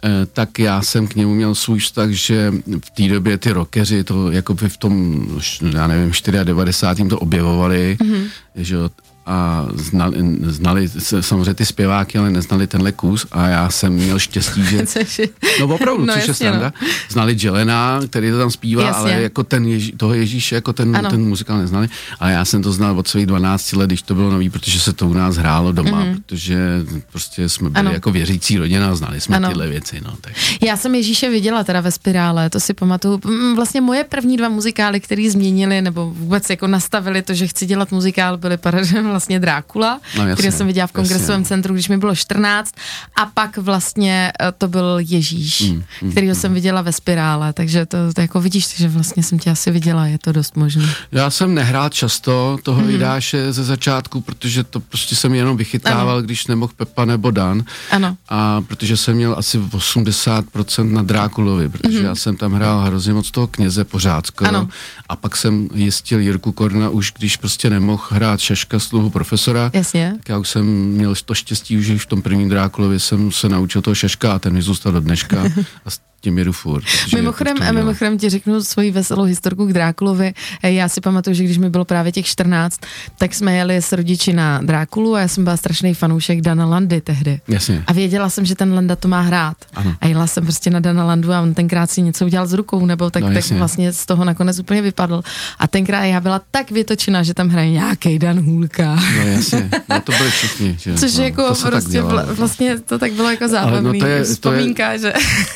eh, 0.03 0.09
tak 0.33 0.59
já 0.59 0.81
jsem 0.81 1.07
k 1.07 1.15
němu 1.15 1.35
měl 1.35 1.55
svůj 1.55 1.79
vztah, 1.79 2.09
že 2.09 2.53
v 2.85 2.89
té 2.89 3.07
době 3.07 3.37
ty 3.37 3.51
rockeři 3.51 4.03
to 4.03 4.31
jako 4.31 4.53
by 4.53 4.69
v 4.69 4.77
tom, 4.77 5.25
já 5.73 5.87
nevím, 5.87 6.11
94. 6.43 7.09
to 7.09 7.19
objevovali, 7.19 7.97
Mhm. 8.01 8.13
mm-hmm. 8.13 8.27
že 8.55 8.75
a 9.25 9.67
znali, 9.73 10.17
znali 10.41 10.89
samozřejmě 11.21 11.53
ty 11.53 11.65
zpěváky, 11.65 12.17
ale 12.17 12.29
neznali 12.29 12.67
tenhle 12.67 12.91
kus 12.91 13.25
a 13.31 13.47
já 13.47 13.69
jsem 13.69 13.93
měl 13.93 14.19
štěstí, 14.19 14.63
že 14.65 14.85
Což 14.91 15.19
je- 15.19 15.27
No 15.59 15.67
opravdu, 15.75 16.05
No 16.11 16.13
což 16.13 16.23
je 16.23 16.27
jasně, 16.27 16.51
no. 16.51 16.71
Znali 17.09 17.35
Jelena, 17.41 17.99
který 18.07 18.31
to 18.31 18.37
tam 18.37 18.51
zpívá, 18.51 18.83
Jasně. 18.83 19.01
ale 19.13 19.21
jako 19.21 19.43
ten 19.43 19.65
Ježí, 19.65 19.91
toho 19.91 20.13
Ježíše, 20.13 20.55
jako 20.55 20.73
ten, 20.73 20.95
Ano. 20.97 21.09
ten 21.09 21.21
muzikál 21.25 21.57
neznali. 21.57 21.87
Ale 22.19 22.31
já 22.31 22.45
jsem 22.45 22.61
to 22.63 22.71
znal 22.71 22.99
od 22.99 23.07
svých 23.07 23.25
12 23.25 23.73
let, 23.73 23.87
když 23.87 24.01
to 24.01 24.15
bylo 24.15 24.31
nový, 24.31 24.49
protože 24.49 24.79
se 24.79 24.93
to 24.93 25.07
u 25.07 25.13
nás 25.13 25.35
hrálo 25.37 25.71
doma, 25.71 26.03
mm-hmm. 26.05 26.21
protože 26.25 26.81
prostě 27.11 27.49
jsme 27.49 27.69
byli 27.69 27.79
Ano. 27.79 27.91
jako 27.91 28.11
věřící 28.11 28.57
rodina 28.57 28.89
a 28.91 28.95
znali 28.95 29.21
jsme 29.21 29.35
Ano. 29.35 29.47
tyhle 29.49 29.67
věci. 29.67 30.01
No, 30.05 30.13
tak. 30.21 30.33
Já 30.63 30.77
jsem 30.77 30.95
Ježíše 30.95 31.29
viděla 31.29 31.63
teda 31.63 31.81
ve 31.81 31.91
spirále, 31.91 32.49
to 32.49 32.59
si 32.59 32.73
pamatuju. 32.73 33.21
Vlastně 33.55 33.81
moje 33.81 34.03
první 34.03 34.37
dva 34.37 34.49
muzikály, 34.49 34.99
které 34.99 35.29
změnili 35.31 35.81
nebo 35.81 36.09
vůbec 36.17 36.49
jako 36.49 36.67
nastavili 36.67 37.21
to, 37.21 37.33
že 37.33 37.47
chci 37.47 37.65
dělat 37.65 37.91
muzikál, 37.91 38.37
byly 38.37 38.57
paradem 38.57 39.10
vlastně 39.11 39.39
Drákula, 39.39 39.99
No, 40.17 40.21
jasně, 40.27 40.33
který 40.35 40.51
jsem 40.57 40.67
viděla 40.67 40.87
v 40.87 40.91
kongresovém 40.91 41.41
jasně. 41.41 41.45
centru, 41.45 41.73
když 41.73 41.89
mi 41.89 41.97
bylo 41.97 42.15
14 42.15 42.75
a 43.15 43.25
pak 43.25 43.57
vlastně 43.57 44.31
eh, 44.41 44.51
to 44.57 44.67
byl 44.67 44.97
Ježíš, 44.99 45.61
mm, 45.61 45.83
mm, 46.01 46.11
kterýho 46.11 46.35
jsem 46.35 46.53
viděla 46.53 46.81
ve 46.81 46.91
spirále, 46.91 47.53
takže 47.53 47.85
to, 47.85 47.97
to 48.13 48.21
jako 48.21 48.41
vidíš, 48.41 48.75
že 48.77 48.89
vlastně 48.89 49.23
jsem 49.23 49.39
tě 49.39 49.49
asi 49.51 49.71
viděla, 49.71 50.05
je 50.07 50.17
to 50.17 50.31
dost 50.31 50.55
možné. 50.57 50.89
Já 51.11 51.29
jsem 51.29 51.53
nehrál 51.55 51.89
často 51.89 52.57
toho 52.63 52.81
Mhm. 52.81 52.89
Jidáše 52.89 53.53
ze 53.53 53.63
začátku, 53.63 54.21
protože 54.21 54.63
to 54.63 54.79
prostě 54.79 55.15
jsem 55.15 55.33
jenom 55.35 55.57
vychytával, 55.57 56.15
ano. 56.17 56.21
když 56.21 56.47
nemohl 56.47 56.73
Pepa 56.77 57.05
nebo 57.05 57.31
Dan. 57.31 57.63
Ano. 57.91 58.17
A 58.29 58.61
protože 58.61 58.97
jsem 58.97 59.15
měl 59.15 59.35
asi 59.37 59.59
80% 59.59 60.91
na 60.91 61.01
Drákulovi, 61.03 61.69
protože 61.69 61.99
mm-hmm. 61.99 62.05
já 62.05 62.15
jsem 62.15 62.35
tam 62.35 62.53
hrál 62.53 62.81
hrozně 62.81 63.13
moc 63.13 63.31
toho 63.31 63.47
kněze 63.47 63.83
pořád 63.83 64.25
skoro. 64.27 64.51
Mhm. 64.51 64.55
Ano. 64.59 64.69
A 65.09 65.15
pak 65.15 65.35
jsem 65.35 65.67
jistil 65.73 66.19
Jirku 66.19 66.51
Korna 66.51 66.89
už, 66.89 67.13
když 67.17 67.37
prostě 67.37 67.69
nemohl 67.69 68.03
hrát 68.09 68.39
Šaška 68.39 68.79
sluhu 69.01 69.09
profesora. 69.09 69.71
Jasně. 69.73 70.13
Tak 70.17 70.29
já 70.29 70.37
už 70.37 70.49
jsem 70.49 70.65
měl 70.87 71.15
to 71.25 71.33
štěstí, 71.33 71.83
že 71.83 71.95
už 71.95 72.05
v 72.05 72.09
tom 72.09 72.21
prvním 72.21 72.49
Drákulovi 72.49 72.99
jsem 72.99 73.31
se 73.31 73.49
naučil 73.49 73.81
toho 73.81 73.95
Šaška 73.95 74.33
a 74.33 74.39
ten 74.39 74.53
mi 74.53 74.61
zůstal 74.61 74.91
do 74.91 74.99
dneška 74.99 75.43
a 75.85 75.89
tím 76.21 76.37
jedu 76.37 76.51
furt. 76.51 76.83
protože 76.83 77.17
Mimochodem, 77.17 77.55
udělal. 77.57 77.73
mimochodem 77.73 78.17
ti 78.17 78.29
řeknu 78.29 78.63
svoji 78.63 78.91
veselou 78.91 79.23
historku 79.23 79.65
k 79.65 79.73
Drákulovi. 79.73 80.33
Eh, 80.63 80.71
Já 80.71 80.89
si 80.89 81.01
pamatuju, 81.01 81.33
že 81.35 81.43
když 81.43 81.57
mi 81.57 81.69
bylo 81.69 81.85
právě 81.85 82.11
těch 82.11 82.25
14, 82.25 82.79
tak 83.17 83.33
jsme 83.33 83.55
jeli 83.55 83.75
s 83.77 83.91
rodiči 83.91 84.33
na 84.33 84.59
Drákulu 84.61 85.15
a 85.15 85.19
já 85.19 85.27
jsem 85.27 85.43
byla 85.43 85.57
strašný 85.57 85.93
fanoušek 85.93 86.41
Dana 86.41 86.65
Landy 86.65 87.01
tehdy. 87.01 87.39
Jasně. 87.47 87.83
A 87.87 87.93
věděla 87.93 88.29
jsem, 88.29 88.45
že 88.45 88.55
ten 88.55 88.73
Landa 88.73 88.95
to 88.95 89.07
má 89.07 89.21
hrát. 89.21 89.57
Ano. 89.73 89.95
A 90.01 90.07
jela 90.07 90.27
jsem 90.27 90.43
prostě 90.43 90.69
na 90.69 90.79
Dana 90.79 91.05
Landu 91.05 91.33
a 91.33 91.41
on 91.41 91.53
tenkrát 91.53 91.91
si 91.91 92.01
něco 92.01 92.25
udělal 92.25 92.47
s 92.47 92.53
rukou, 92.53 92.85
nebo 92.85 93.09
tak, 93.09 93.23
No, 93.23 93.33
tak 93.33 93.51
vlastně 93.51 93.93
z 93.93 94.05
toho 94.05 94.25
nakonec 94.25 94.59
úplně 94.59 94.81
vypadl. 94.81 95.21
A 95.59 95.67
tenkrát 95.67 96.03
já 96.05 96.19
byla 96.19 96.41
tak 96.51 96.71
vytočená, 96.71 97.23
že 97.23 97.33
tam 97.33 97.49
hraje 97.49 97.69
nějaký 97.71 98.19
Dan 98.19 98.39
Hůlka. 98.45 98.95
No 99.17 99.27
jasně, 99.27 99.69
no 99.89 100.01
to 100.01 100.11
byli 100.11 100.31
všichni. 100.31 100.75
Že? 100.79 100.93
Což 100.93 101.17
no, 101.17 101.23
jako 101.23 101.55
to 101.55 101.61
prostě 101.69 101.91
dělalo. 101.91 102.11
vla, 102.11 102.33
vlastně 102.33 102.79
to 102.79 102.99
tak 102.99 103.11
bylo 103.13 103.29
jako 103.31 103.47
zábavný 103.47 103.83
no 103.83 103.89
to 103.89 103.95
je- 103.95 103.99
to 104.01 104.07
je- 104.07 104.23
vzpomínka, 104.23 104.97
že... 104.97 105.13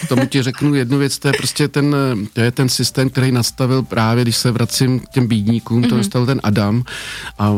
Tomu 0.10 0.26
ti 0.26 0.44
řeknu 0.56 0.76
jednu 0.76 0.98
věc, 0.98 1.20
to 1.20 1.28
je 1.28 1.34
prostě 1.38 1.68
ten, 1.68 1.96
to 2.34 2.42
je 2.42 2.52
ten 2.52 2.70
systém, 2.70 3.10
který 3.10 3.32
nastavil 3.32 3.84
právě, 3.84 4.24
když 4.24 4.38
se 4.38 4.52
vracím 4.52 5.00
k 5.00 5.10
těm 5.10 5.28
bídníkům, 5.28 5.80
Mhm. 5.80 5.90
to 5.90 5.98
nastavil 5.98 6.26
ten 6.26 6.40
Adam 6.44 6.84
a 7.40 7.54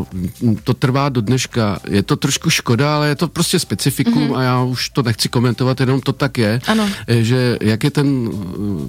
to 0.64 0.74
trvá 0.74 1.10
do 1.10 1.22
dneška. 1.22 1.80
Je 1.90 2.04
to 2.04 2.16
trošku 2.16 2.50
škoda, 2.50 2.96
ale 2.96 3.08
je 3.08 3.16
to 3.16 3.28
prostě 3.28 3.60
specifikum 3.60 4.36
a 4.36 4.42
já 4.44 4.62
už 4.64 4.90
to 4.90 5.04
nechci 5.04 5.30
komentovat, 5.30 5.80
jenom 5.80 6.02
to 6.02 6.14
tak 6.14 6.38
je, 6.38 6.62
Mhm. 6.68 6.80
Ano. 6.80 6.90
že 7.08 7.58
jak 7.62 7.84
je 7.84 7.92
ten, 7.92 8.30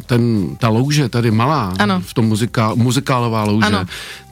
ten 0.06 0.48
ta 0.58 0.68
louže 0.68 1.08
tady 1.08 1.30
malá, 1.30 1.74
Ano. 1.78 2.00
v 2.06 2.14
tom 2.14 2.24
muzikál, 2.24 2.76
muzikálová 2.76 3.44
louže, 3.44 3.66
Ano. 3.66 3.84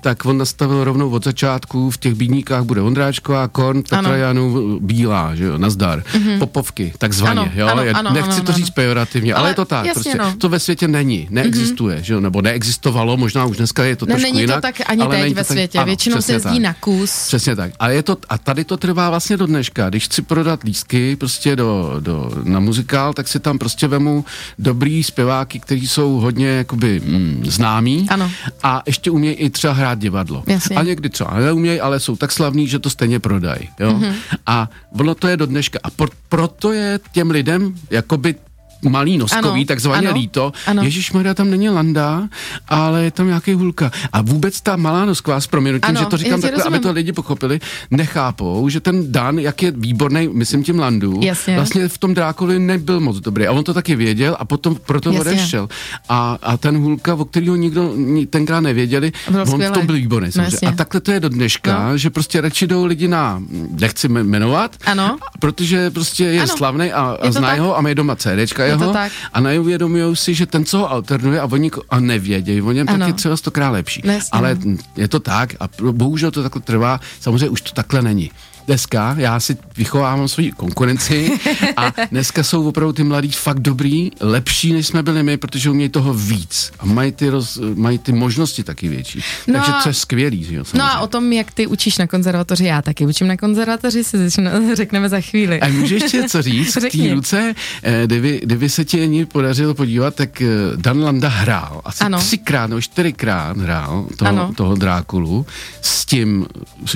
Tak 0.06 0.25
on 0.25 0.38
nastavil 0.38 0.84
rovnou 0.84 1.10
od 1.10 1.25
začátku, 1.25 1.90
v 1.90 1.98
těch 1.98 2.14
bídníkách 2.14 2.62
bude 2.64 2.80
Ondráčková, 2.80 3.48
Korn, 3.48 3.82
Petra. 3.82 4.16
Janů, 4.16 4.78
Bílá, 4.80 5.34
že 5.34 5.44
jo, 5.44 5.58
nazdar, 5.58 6.02
mm-hmm. 6.12 6.38
Popovky, 6.38 6.92
takzvaně, 6.98 7.40
Ano, 7.40 7.50
jo, 7.54 7.66
ano, 7.66 7.82
je, 7.82 7.92
ano, 7.92 8.12
nechci 8.12 8.30
ano, 8.30 8.42
to 8.42 8.48
ano. 8.52 8.56
říct 8.58 8.70
pejorativně, 8.70 9.34
ale, 9.34 9.40
Ale 9.40 9.50
je 9.50 9.54
to 9.54 9.64
tak, 9.64 9.86
jasně, 9.86 10.02
prostě, 10.02 10.18
no. 10.18 10.34
to 10.38 10.48
ve 10.48 10.58
světě 10.60 10.88
není, 10.88 11.26
neexistuje, 11.30 11.96
mm-hmm. 11.96 12.00
že 12.02 12.12
jo, 12.14 12.20
nebo 12.20 12.42
neexistovalo, 12.42 13.16
možná 13.16 13.44
už 13.44 13.56
dneska 13.56 13.84
je 13.84 13.96
to 13.96 14.06
Ne, 14.06 14.10
trošku 14.14 14.26
není 14.32 14.40
jinak. 14.40 14.56
to 14.56 14.60
tak 14.62 14.75
ani 14.86 15.02
ale 15.02 15.16
teď 15.16 15.34
ve 15.34 15.44
tak- 15.44 15.46
světě, 15.46 15.78
ano, 15.78 15.86
většinou 15.86 16.20
se 16.22 16.32
jezdí 16.32 16.48
tak. 16.50 16.58
na 16.62 16.75
kus. 16.75 17.26
Přesně 17.26 17.56
tak. 17.56 17.72
A, 17.78 17.88
je 17.88 18.02
to, 18.02 18.16
a 18.28 18.38
tady 18.38 18.64
to 18.64 18.76
trvá 18.76 19.10
vlastně 19.10 19.36
do 19.36 19.46
dneška. 19.46 19.88
Když 19.88 20.04
chci 20.04 20.22
prodat 20.22 20.62
lístky 20.62 21.16
prostě 21.16 21.56
do, 21.56 21.96
do, 22.00 22.30
na 22.44 22.60
muzikál, 22.60 23.12
tak 23.14 23.28
si 23.28 23.40
tam 23.40 23.58
prostě 23.58 23.88
vemu 23.88 24.25
dobrý 24.58 25.02
zpěváky, 25.02 25.60
kteří 25.60 25.86
jsou 25.88 26.12
hodně 26.16 26.46
jakoby 26.48 27.00
mm, 27.04 27.42
známí 27.46 28.06
Ano. 28.10 28.30
a 28.62 28.82
ještě 28.86 29.10
umějí 29.10 29.34
i 29.34 29.50
třeba 29.50 29.72
hrát 29.72 29.95
divadlo. 29.98 30.42
Jasně. 30.46 30.76
A 30.76 30.82
někdy 30.82 31.08
třeba 31.08 31.40
neumějí, 31.40 31.80
ale 31.80 32.00
jsou 32.00 32.16
tak 32.16 32.32
slavní, 32.32 32.68
že 32.68 32.78
to 32.78 32.90
stejně 32.90 33.20
prodají. 33.20 33.68
Jo? 33.80 33.92
Mhm. 33.92 34.02
Mm-hmm. 34.02 34.38
A 34.46 34.68
ono 34.98 35.14
to 35.14 35.28
je 35.28 35.36
do 35.36 35.46
dneška. 35.46 35.78
A 35.82 35.90
pro, 35.90 36.08
proto 36.28 36.72
je 36.72 37.00
těm 37.12 37.30
lidem 37.30 37.74
jakoby 37.90 38.34
malý 38.83 39.18
noskový, 39.18 39.49
Ano, 39.61 39.64
takzvaně 39.66 40.09
ano, 40.09 40.16
líto. 40.18 40.52
ano. 40.66 40.83
Ježíš 40.83 41.12
Maria, 41.12 41.35
tam 41.35 41.50
není 41.50 41.68
Landa, 41.68 42.28
ale 42.68 43.04
je 43.04 43.11
tam 43.11 43.26
nějaký 43.26 43.52
hulka. 43.52 43.90
A 44.12 44.23
vůbec 44.23 44.61
ta 44.61 44.76
malá 44.76 45.04
nosková, 45.04 45.40
s 45.40 45.47
proměnutím, 45.47 45.88
Ano, 45.88 46.00
že 46.00 46.06
to 46.06 46.16
říkám 46.16 46.40
takhle, 46.40 46.62
aby 46.62 46.68
rozumím. 46.76 46.83
to 46.83 46.92
lidi 46.92 47.12
pochopili, 47.12 47.61
nechápou, 47.90 48.68
že 48.68 48.80
ten 48.80 49.12
Dan, 49.12 49.38
jak 49.38 49.62
je 49.62 49.71
výborný, 49.71 50.28
myslím 50.33 50.64
tím 50.64 50.78
Landu, 50.78 51.21
Jasně. 51.23 51.54
vlastně 51.56 51.88
v 51.88 51.99
tom 51.99 52.14
Drákoli 52.14 52.59
nebyl 52.59 53.00
moc 53.00 53.16
dobrý. 53.21 53.47
A 53.47 53.52
on 53.52 53.64
to 53.64 53.75
taky 53.75 53.97
věděl 53.97 54.37
a 54.38 54.45
potom 54.45 54.76
proto 54.87 55.12
Jasně. 55.12 55.30
odešel. 55.30 55.68
A, 56.09 56.38
a 56.42 56.56
ten 56.56 56.76
Hulka, 56.78 57.14
o 57.14 57.25
kterého 57.25 57.56
nikdo 57.56 57.92
ni- 57.97 58.26
tenkrát 58.26 58.61
nevěděli, 58.61 59.12
Byl 59.30 59.40
on 59.40 59.47
v 59.47 59.50
skvělej. 59.50 59.75
tom 59.78 59.87
byl 59.87 59.95
výborný. 59.95 60.30
No, 60.37 60.45
a 60.68 60.73
takhle 60.73 61.00
to 61.00 61.11
je 61.12 61.21
do 61.21 61.28
dneška, 61.28 61.88
No. 61.88 61.99
že 61.99 62.11
prostě 62.11 62.40
radši 62.40 62.66
jdou 62.66 62.85
lidi 62.85 63.09
na, 63.09 63.42
nechci 63.80 64.09
jme- 64.09 64.25
jmenovat, 64.25 64.76
Ano. 64.87 65.16
protože 65.40 65.90
prostě 65.90 66.25
je 66.25 66.42
Ano. 66.42 66.56
slavný 66.56 66.92
a, 66.92 67.00
a 67.23 67.30
tak. 67.33 67.54
jeho 67.54 67.78
a 67.78 67.80
mají 67.80 67.95
doma 67.95 68.16
CDčka 68.16 68.64
Je 68.66 68.76
to 68.76 68.82
jeho 68.82 68.92
tak. 68.92 69.12
a 69.32 69.40
neuvědomují 69.40 70.16
si, 70.16 70.35
že 70.35 70.46
ten, 70.46 70.64
co 70.64 70.78
ho 70.78 70.90
alternuje 70.90 71.40
a 71.40 71.44
oni 71.44 71.70
a 71.90 72.00
nevědějí 72.00 72.62
o 72.62 72.73
něm, 72.73 72.87
Ano. 72.88 72.99
tak 72.99 73.08
je 73.08 73.14
třeba 73.14 73.37
stokrát 73.37 73.70
lepší. 73.70 74.02
No, 74.04 74.12
jasně, 74.12 74.30
Ale 74.32 74.56
no. 74.64 74.76
je 74.96 75.08
to 75.08 75.20
tak 75.20 75.54
a 75.61 75.68
bohužel 75.92 76.30
to 76.30 76.42
takhle 76.42 76.62
trvá, 76.62 77.00
samozřejmě 77.20 77.49
už 77.49 77.61
to 77.61 77.73
takhle 77.73 78.02
není. 78.02 78.30
Dneska 78.66 79.14
já 79.18 79.40
si 79.40 79.56
vychovávám 79.76 80.28
svoji 80.28 80.52
konkurenci 80.52 81.32
a 81.76 81.92
dneska 82.11 82.42
jsou 82.42 82.68
opravdu 82.68 82.92
ty 82.92 83.04
mladí 83.04 83.32
fakt 83.32 83.61
dobrý, 83.61 84.11
lepší, 84.20 84.73
než 84.73 84.87
jsme 84.87 85.02
byli 85.02 85.23
my, 85.23 85.37
protože 85.37 85.70
umějí 85.70 85.88
toho 85.88 86.14
víc 86.14 86.73
a 86.78 86.87
mají 86.87 87.12
ty, 87.12 87.28
roz, 87.28 87.58
mají 87.75 87.99
ty 87.99 88.12
možnosti 88.12 88.62
taky 88.64 88.88
větší. 88.88 89.20
No 89.46 89.54
Takže 89.54 89.73
to 89.82 89.88
je 89.88 89.92
skvělý, 89.94 90.44
že 90.44 90.54
jo, 90.54 90.64
No 90.75 90.85
a 90.85 91.00
o 91.00 91.06
tom, 91.06 91.32
jak 91.32 91.50
ty 91.50 91.66
učíš 91.66 91.99
na 91.99 92.06
konzervatoři, 92.06 92.64
já 92.64 92.82
taky 92.82 93.06
učím 93.06 93.26
na 93.28 93.37
konzervatoři, 93.37 94.04
si 94.04 94.18
začne, 94.18 94.76
řekneme 94.76 95.08
za 95.08 95.20
chvíli. 95.20 95.61
A 95.61 95.68
můžeš 95.68 96.02
ještě 96.02 96.16
něco 96.16 96.42
říct 96.42 96.75
k 96.76 96.92
té 96.92 97.14
ruce? 97.14 97.54
Eh, 97.82 98.02
Kdyby, 98.06 98.40
kdyby 98.44 98.68
se 98.68 98.85
ti 98.85 99.02
ani 99.02 99.26
podařilo 99.26 99.75
podívat, 99.75 100.14
tak 100.14 100.40
eh, 100.42 100.46
Dan 100.76 101.02
Landa 101.02 101.28
hrál. 101.28 101.80
Asi 101.85 102.04
Ano. 102.04 102.18
třikrát 102.18 102.66
nebo 102.66 102.80
čtyřikrát 102.80 103.56
hrál 103.56 104.06
toho, 104.16 104.28
Ano. 104.28 104.52
toho 104.56 104.75
Drákulu 104.75 105.46
s 105.82 106.04
tím 106.06 106.46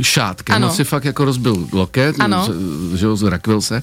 šátkem. 0.03 0.57
Ano. 0.57 0.67
On 0.69 0.75
si 0.75 0.85
fakt 0.85 1.05
jako 1.05 1.25
rozbil 1.25 1.60
loket, 1.73 2.17
Ano. 2.21 2.45
z- 2.47 2.99
že 2.99 3.07
jo, 3.07 3.17
zrakvil 3.17 3.61
se. 3.61 3.83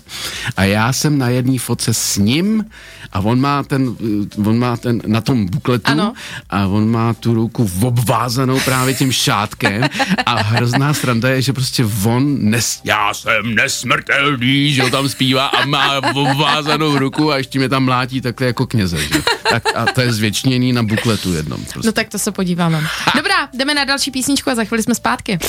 A 0.57 0.63
já 0.63 0.93
jsem 0.93 1.17
na 1.17 1.29
jedné 1.29 1.59
fotce 1.59 1.93
s 1.93 2.17
ním 2.17 2.65
a 3.13 3.19
on 3.19 3.39
má 3.41 3.63
ten, 3.63 3.95
eh, 4.37 4.41
on 4.49 4.59
má 4.59 4.77
ten 4.77 5.01
na 5.07 5.21
tom 5.21 5.45
bukletu 5.45 5.91
Ano. 5.91 6.13
a 6.49 6.65
on 6.67 6.91
má 6.91 7.13
tu 7.13 7.33
ruku 7.33 7.71
obvázanou 7.81 8.59
právě 8.59 8.93
tím 8.93 9.11
šátkem 9.11 9.81
a 10.25 10.41
hrozná 10.41 10.93
sranda 10.93 11.29
je, 11.29 11.41
že 11.41 11.53
prostě 11.53 11.85
on 12.05 12.37
nes, 12.41 12.79
já 12.83 13.13
jsem 13.13 13.55
nesmrtelný, 13.55 14.73
že 14.73 14.83
ho 14.83 14.89
tam 14.89 15.09
zpívá 15.09 15.45
a 15.45 15.65
má 15.65 15.91
obvázanou 16.13 16.97
ruku 16.97 17.31
a 17.31 17.37
ještě 17.37 17.59
mě 17.59 17.69
tam 17.69 17.83
mlátí 17.85 18.21
takhle 18.21 18.47
jako 18.47 18.65
kněze, 18.67 18.97
že? 18.97 19.21
Tak 19.49 19.63
a 19.75 19.85
to 19.85 20.01
je 20.01 20.13
zvětšněný 20.13 20.73
na 20.73 20.83
bukletu 20.83 21.33
jednom. 21.33 21.63
Prostě. 21.65 21.87
No 21.87 21.91
tak 21.91 22.09
to 22.09 22.19
se 22.19 22.31
podíváme. 22.31 22.83
Dobrá, 23.15 23.35
jdeme 23.53 23.73
na 23.73 23.85
další 23.85 24.11
písničku 24.11 24.49
a 24.49 24.55
za 24.55 24.63
chvíli 24.63 24.83
jsme 24.83 24.95
zpátky. 24.95 25.39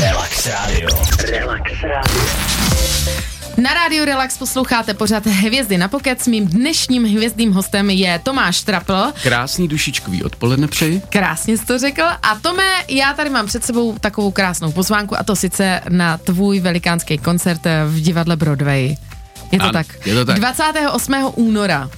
Relax 0.00 0.46
Radio. 0.46 0.88
Relax 1.30 1.62
Radio. 1.82 2.26
Na 3.56 3.74
rádiu 3.74 4.04
Relax 4.04 4.38
posloucháte 4.38 4.94
pořád 4.94 5.26
Hvězdy 5.26 5.78
na 5.78 5.88
pokec. 5.88 6.26
Mým 6.26 6.46
dnešním 6.46 7.04
hvězdným 7.04 7.52
hostem 7.52 7.90
je 7.90 8.18
Tomáš 8.22 8.62
Trapl. 8.62 9.12
Krásný 9.22 9.68
dušičkový 9.68 10.22
odpoledne 10.22 10.68
přeji. 10.68 11.02
Krásně 11.10 11.58
jsi 11.58 11.66
to 11.66 11.78
řekl. 11.78 12.02
A 12.22 12.38
Tome, 12.42 12.64
já 12.88 13.12
tady 13.14 13.30
mám 13.30 13.46
před 13.46 13.64
sebou 13.64 13.98
takovou 13.98 14.30
krásnou 14.30 14.72
pozvánku 14.72 15.18
a 15.18 15.22
to 15.22 15.36
sice 15.36 15.80
na 15.88 16.18
tvůj 16.18 16.60
velikánský 16.60 17.18
koncert 17.18 17.60
v 17.86 18.00
divadle 18.00 18.36
Broadway. 18.36 18.96
Je 19.52 19.58
to 19.58 19.64
Ano, 19.64 19.72
tak? 19.72 19.86
je 20.06 20.14
to 20.14 20.24
tak. 20.24 20.36
28. 20.38 21.14
února. 21.34 21.90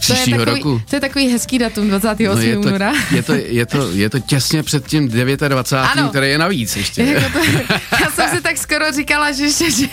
Příštího 0.00 0.36
to 0.36 0.40
je 0.42 0.46
takový, 0.46 0.62
roku. 0.62 0.82
To 0.90 0.96
je 0.96 1.00
takový 1.00 1.28
hezký 1.28 1.58
datum, 1.58 1.88
28. 1.88 2.36
No 2.36 2.42
je, 2.42 2.54
to, 2.56 2.60
února. 2.60 2.92
je, 3.10 3.22
to, 3.22 3.32
je, 3.34 3.66
to, 3.66 3.90
je 3.90 4.10
to 4.10 4.18
těsně 4.18 4.62
před 4.62 4.86
tím 4.86 5.08
29. 5.08 5.72
Ano. 5.72 6.08
který 6.08 6.28
je 6.30 6.38
navíc 6.38 6.76
ještě. 6.76 7.02
Jako 7.02 7.38
to, 7.38 7.38
já 8.04 8.10
jsem 8.10 8.36
si 8.36 8.42
tak 8.42 8.56
skoro 8.58 8.92
říkala, 8.92 9.32
že, 9.32 9.50
že, 9.52 9.70
že, 9.70 9.86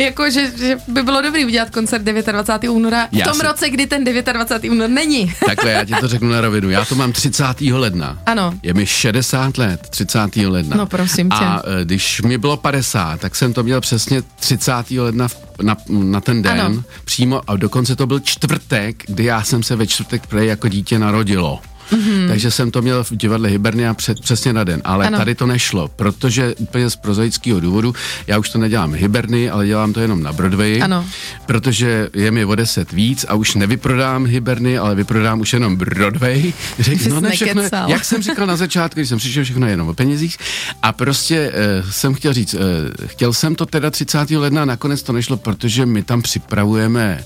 jako, 0.00 0.30
že, 0.30 0.52
že 0.58 0.78
by 0.88 1.02
bylo 1.02 1.22
dobrý 1.22 1.44
udělat 1.44 1.70
koncert 1.70 2.02
29. 2.02 2.70
února 2.70 3.06
v 3.06 3.08
Já 3.12 3.24
tom 3.24 3.34
si- 3.34 3.46
roce, 3.46 3.70
kdy 3.70 3.86
ten 3.86 4.04
29. 4.04 4.70
únor 4.72 4.88
není. 4.90 5.34
Takhle, 5.46 5.70
já 5.70 5.84
ti 5.84 5.92
to 6.00 6.08
řeknu 6.08 6.28
na 6.28 6.40
rovinu. 6.40 6.70
Já 6.70 6.84
to 6.84 6.94
mám 6.94 7.12
30. 7.12 7.44
ledna. 7.72 8.18
Ano. 8.26 8.52
Je 8.62 8.74
mi 8.74 8.86
60 8.86 9.58
let, 9.58 9.80
30. 9.90 10.18
ledna. 10.36 10.76
No, 10.76 10.86
prosím 10.86 11.28
tě. 11.30 11.36
A 11.44 11.62
e, 11.80 11.84
když 11.84 12.20
mi 12.22 12.38
bylo 12.38 12.56
50, 12.56 13.20
tak 13.20 13.36
jsem 13.36 13.52
to 13.52 13.62
měl 13.62 13.80
přesně 13.80 14.22
30. 14.40 14.72
ledna 15.00 15.28
v- 15.28 15.36
na, 15.62 15.76
na 15.88 16.20
ten 16.20 16.42
den. 16.42 16.60
Ano. 16.60 16.82
Přímo 17.04 17.50
a 17.50 17.56
dokonce 17.56 17.96
to 17.96 18.06
byl 18.06 18.20
čtvrtek, 18.20 19.04
kdy 19.06 19.24
já 19.24 19.42
jsem 19.42 19.62
se 19.62 19.76
ve 19.76 19.86
čtvrtek 19.86 20.26
prej 20.26 20.48
jako 20.48 20.68
dítě 20.68 20.98
narodilo. 20.98 21.60
Mm-hmm. 21.92 22.28
Takže 22.28 22.50
jsem 22.50 22.70
to 22.70 22.82
měl 22.82 23.04
v 23.04 23.12
divadle 23.16 23.48
Hibernia 23.48 23.94
před, 23.94 24.20
přesně 24.20 24.52
na 24.52 24.64
den. 24.64 24.82
Ale 24.84 25.06
Ano. 25.06 25.18
tady 25.18 25.34
to 25.34 25.46
nešlo, 25.46 25.88
protože 25.88 26.54
úplně 26.54 26.90
z 26.90 26.96
prozaického 26.96 27.60
důvodu, 27.60 27.94
já 28.26 28.38
už 28.38 28.50
to 28.50 28.58
nedělám 28.58 28.94
Hiberny, 28.94 29.50
ale 29.50 29.66
dělám 29.66 29.92
to 29.92 30.00
jenom 30.00 30.22
na 30.22 30.32
Broadway. 30.32 30.82
Ano. 30.82 31.04
Protože 31.46 32.08
je 32.14 32.30
mi 32.30 32.44
o 32.44 32.54
10 32.54 32.92
víc 32.92 33.24
a 33.28 33.34
už 33.34 33.54
nevyprodám 33.54 34.26
Hiberny, 34.26 34.78
ale 34.78 34.94
vyprodám 34.94 35.40
už 35.40 35.52
jenom 35.52 35.76
Broadway. 35.76 36.52
Řekl, 36.78 37.02
Jsi 37.02 37.08
no 37.08 37.20
ne 37.20 37.30
všechno, 37.30 37.62
nekecal. 37.62 37.90
jak 37.90 38.04
jsem 38.04 38.22
říkal 38.22 38.46
na 38.46 38.56
začátku, 38.56 39.00
když 39.00 39.08
jsem 39.08 39.18
přišel 39.18 39.44
všechno 39.44 39.66
jenom 39.66 39.88
o 39.88 39.94
penězích. 39.94 40.36
A 40.82 40.92
prostě 40.92 41.52
uh, 41.84 41.90
jsem 41.90 42.14
chtěl 42.14 42.32
říct, 42.32 42.54
uh, 42.54 42.60
chtěl 43.06 43.32
jsem 43.32 43.54
to 43.54 43.66
teda 43.66 43.90
30. 43.90 44.30
ledna, 44.30 44.64
nakonec 44.64 45.02
to 45.02 45.12
nešlo, 45.12 45.36
protože 45.36 45.86
my 45.86 46.02
tam 46.02 46.22
připravujeme 46.22 47.18
eh, 47.20 47.24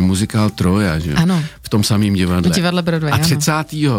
muzikál 0.00 0.50
Troja, 0.50 0.98
že? 0.98 1.14
Ano. 1.14 1.42
V 1.62 1.68
tom 1.68 1.84
samém 1.84 2.14
divadle. 2.14 2.50
V 2.50 2.54
divadle 2.54 2.82
Broadway, 2.82 3.12
A 3.12 3.14
ano. 3.14 3.24
30. 3.24 3.52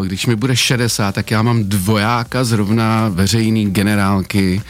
když 0.06 0.26
mi 0.26 0.36
bude 0.36 0.56
60, 0.56 1.16
tak 1.16 1.32
já 1.32 1.42
mám 1.42 1.64
dvojáka 1.64 2.44
zrovna 2.44 3.10
veřejný 3.10 3.72
generálky 3.72 4.62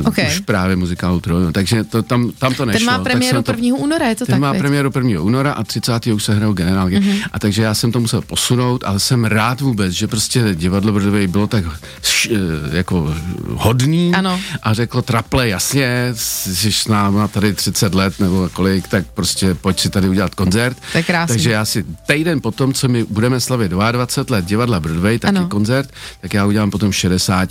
uh, 0.00 0.06
Ok. 0.08 0.18
už 0.28 0.38
právě 0.40 0.76
muzikálu 0.76 1.20
Troja. 1.20 1.52
Takže 1.52 1.84
to, 1.84 2.02
tam, 2.02 2.30
tam 2.38 2.54
to 2.54 2.64
nešlo. 2.64 2.78
Ten 2.78 2.86
má 2.86 2.92
tak 2.94 3.02
premiéru 3.02 3.36
jsem 3.36 3.42
to- 3.42 3.52
1. 3.52 3.76
února, 3.78 4.06
je 4.08 4.14
to 4.14 4.26
ten 4.26 4.32
tak? 4.32 4.40
má 4.40 4.52
viď? 4.52 4.60
premiéru 4.60 4.90
1. 4.94 5.20
února 5.22 5.52
a 5.52 5.64
30. 5.64 6.06
už 6.06 6.24
se 6.24 6.34
hrajou 6.34 6.52
generálky. 6.52 7.00
Mhm. 7.00 7.08
Mm-hmm. 7.10 7.22
A 7.32 7.38
takže 7.38 7.62
já 7.62 7.74
jsem 7.74 7.92
to 7.92 8.00
musel 8.00 8.22
posunout, 8.22 8.84
ale 8.86 9.00
jsem 9.00 9.24
rád 9.24 9.60
vůbec, 9.60 9.92
že 9.92 10.06
prostě 10.06 10.54
divadlo 10.54 10.92
Broadway 10.92 11.26
bylo 11.26 11.46
tak 11.46 11.64
š, 12.02 12.30
eh, 12.32 12.76
jako 12.76 13.14
hodný 13.54 14.14
Ano. 14.14 14.40
a 14.62 14.74
řeklo 14.74 15.02
traple, 15.02 15.48
jasně, 15.48 16.10
jsi 16.14 16.72
s 16.72 16.88
náma 16.88 17.28
tady 17.28 17.52
30 17.54 17.94
let 17.94 18.20
nebo 18.20 18.48
kolik, 18.52 18.88
tak 18.88 19.06
prostě 19.14 19.54
pojď 19.54 19.80
si 19.80 19.90
tady 19.90 20.07
udělat 20.08 20.34
koncert. 20.34 20.76
To 20.92 20.98
je 20.98 21.04
krásný. 21.04 21.34
Takže 21.34 21.50
já 21.50 21.64
si 21.64 21.84
týden 22.06 22.40
potom, 22.40 22.72
co 22.72 22.88
my 22.88 23.04
budeme 23.04 23.40
slavit 23.40 23.68
22 23.72 24.36
let 24.36 24.44
divadla 24.44 24.80
Broadway, 24.80 25.18
taky 25.18 25.36
Ano. 25.36 25.48
koncert, 25.48 25.90
tak 26.20 26.34
já 26.34 26.46
udělám 26.46 26.70
potom 26.70 26.92
60. 26.92 27.48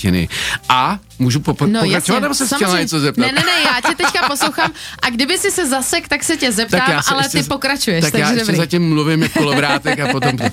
A 0.70 1.00
můžu 1.20 1.40
po, 1.40 1.54
po, 1.54 1.68
No 1.68 1.80
pokračovat, 1.84 2.20
nebo 2.20 2.34
se 2.36 2.46
chtěla 2.56 2.80
něco 2.80 3.00
zeptat? 3.00 3.22
Ne, 3.22 3.28
ne, 3.32 3.42
ne, 3.46 3.62
já 3.66 3.90
tě 3.90 3.96
teďka 3.96 4.28
poslouchám 4.30 4.72
a 5.02 5.10
kdyby 5.10 5.38
si 5.38 5.52
se 5.52 5.70
zasek, 5.70 6.08
tak 6.08 6.24
se 6.24 6.38
tě 6.38 6.52
zeptám, 6.52 6.82
já 6.92 7.02
se 7.02 7.14
ale 7.14 7.24
ještě- 7.26 7.44
ty 7.44 7.50
pokračuješ, 7.50 8.02
tak 8.02 8.12
takže 8.12 8.22
já 8.24 8.30
ještě 8.30 8.46
dobrý. 8.46 8.58
zatím 8.58 8.90
mluvím 8.90 9.24
jako 9.24 9.40
kolovrátek 9.40 10.00
a 10.00 10.08
potom... 10.08 10.32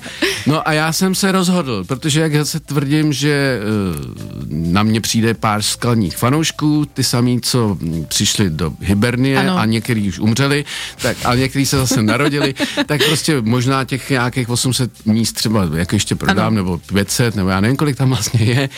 No 0.47 0.67
a 0.67 0.73
já 0.73 0.93
jsem 0.93 1.15
se 1.15 1.31
rozhodl, 1.31 1.83
protože 1.83 2.21
jak 2.21 2.35
zase 2.35 2.59
tvrdím, 2.59 3.13
že 3.13 3.59
uh, 3.97 4.45
na 4.49 4.83
mě 4.83 5.01
přijde 5.01 5.33
pár 5.33 5.61
skalních 5.61 6.17
fanoušků, 6.17 6.85
ty 6.93 7.03
samý, 7.03 7.41
co 7.41 7.77
mm, 7.81 8.05
přišli 8.05 8.49
do 8.49 8.73
Hibernie 8.79 9.37
Ano. 9.39 9.57
a 9.57 9.65
některý 9.65 10.07
už 10.07 10.19
umřeli, 10.19 10.65
tak, 11.01 11.17
a 11.25 11.35
některý 11.35 11.65
se 11.65 11.77
zase 11.77 12.01
narodili, 12.03 12.55
tak 12.85 13.01
prostě 13.05 13.41
možná 13.41 13.83
těch 13.85 14.09
nějakých 14.09 14.49
800 14.49 15.05
míst 15.05 15.33
třeba 15.33 15.67
jak 15.75 15.93
ještě 15.93 16.15
prodám, 16.15 16.47
Ano. 16.47 16.55
nebo 16.55 16.77
500, 16.77 17.35
nebo 17.35 17.49
já 17.49 17.61
nevím, 17.61 17.77
kolik 17.77 17.95
tam 17.97 18.09
vlastně 18.09 18.45
je. 18.45 18.69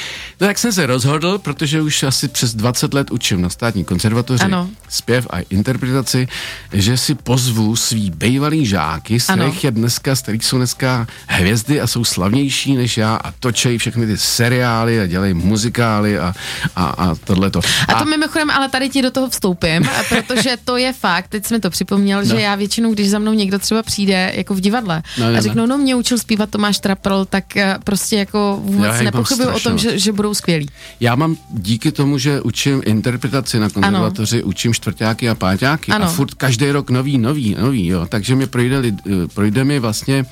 No 0.41 0.47
tak 0.47 0.57
jsem 0.57 0.73
se 0.73 0.85
rozhodl, 0.85 1.37
protože 1.37 1.76
už 1.81 2.03
asi 2.03 2.27
přes 2.27 2.55
20 2.55 2.93
let 2.93 3.11
učím 3.11 3.41
na 3.41 3.49
státní 3.49 3.85
konzervatoři 3.85 4.43
Ano. 4.43 4.69
zpěv 4.89 5.27
a 5.29 5.39
interpretaci, 5.49 6.27
že 6.73 6.97
si 6.97 7.15
pozvu 7.15 7.75
svý 7.75 8.11
bejvalý 8.11 8.65
žáky, 8.65 9.19
z 9.19 9.23
kterých 9.23 9.63
je 9.63 9.71
dneska, 9.71 10.15
z 10.15 10.21
kterých 10.21 10.45
jsou 10.45 10.57
dneska 10.57 11.07
hvězdy 11.27 11.81
a 11.81 11.87
jsou 11.87 12.03
slavnější 12.03 12.75
než 12.75 12.97
já 12.97 13.15
a 13.15 13.31
točejí 13.31 13.77
všechny 13.77 14.05
ty 14.07 14.17
seriály 14.17 14.99
a 15.01 15.05
dělají 15.05 15.33
muzikály 15.33 16.19
a, 16.19 16.33
a, 16.75 16.85
a 16.85 17.15
tohleto. 17.15 17.59
A 17.87 17.93
to 17.93 18.05
mimochodem, 18.05 18.49
ale 18.49 18.69
tady 18.69 18.89
ti 18.89 19.01
do 19.01 19.11
toho 19.11 19.29
vstoupím, 19.29 19.89
a 19.89 20.03
protože 20.09 20.57
to 20.65 20.77
je 20.77 20.93
fakt, 20.93 21.27
teď 21.27 21.45
jsi 21.45 21.53
mi 21.53 21.59
to 21.59 21.69
připomněl, 21.69 22.19
No. 22.19 22.25
že 22.25 22.41
já 22.41 22.55
většinou, 22.55 22.93
když 22.93 23.09
za 23.09 23.19
mnou 23.19 23.33
někdo 23.33 23.59
třeba 23.59 23.83
přijde 23.83 24.31
jako 24.35 24.53
v 24.53 24.59
divadle 24.61 25.03
No, 25.17 25.23
no, 25.23 25.29
a 25.29 25.35
no. 25.35 25.41
řeknou, 25.41 25.65
no 25.65 25.77
mě 25.77 25.95
učil 25.95 26.17
zpívat 26.17 26.49
Tomáš 26.49 26.79
Trapl, 26.79 27.25
tak 27.29 27.57
eh, 27.57 27.75
prostě 27.83 28.17
jako 28.17 28.59
vůbec 28.63 29.01
nepochybuju 29.01 29.49
o 29.49 29.59
tom, 29.59 29.77
že, 29.77 29.99
že 29.99 30.11
budou 30.11 30.33
skvělí. 30.33 30.69
Já 30.99 31.15
mám 31.15 31.37
díky 31.67 31.91
tomu, 31.91 32.17
že 32.17 32.41
učím 32.41 32.81
interpretaci 32.85 33.59
na 33.59 33.69
konzervatoři, 33.69 34.43
učím 34.43 34.73
čtvrtáky 34.73 35.29
a 35.29 35.35
páťáky 35.35 35.91
Ano. 35.91 36.05
a 36.05 36.07
furt 36.07 36.33
každý 36.33 36.71
rok 36.71 36.89
nový, 36.89 37.17
nový, 37.17 37.55
nový, 37.59 37.87
jo. 37.87 38.05
Takže 38.09 38.35
mi 38.35 38.47
projde, 38.47 38.79
lid- 38.79 39.01
eh, 39.05 39.27
projde 39.33 39.63
mi 39.63 39.79
vlastně 39.79 40.25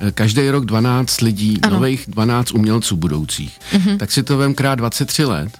eh, 0.00 0.10
každý 0.10 0.50
rok 0.50 0.64
12 0.64 1.20
lidí, 1.20 1.58
Ano. 1.62 1.70
Mhm. 1.74 1.82
nových 1.82 2.04
12 2.08 2.52
umělců 2.52 2.96
budoucích. 2.96 3.58
Mm-hmm. 3.72 3.96
Tak 3.96 4.12
si 4.12 4.22
to 4.22 4.36
vem 4.38 4.54
krát 4.54 4.74
23 4.74 5.24
let. 5.24 5.50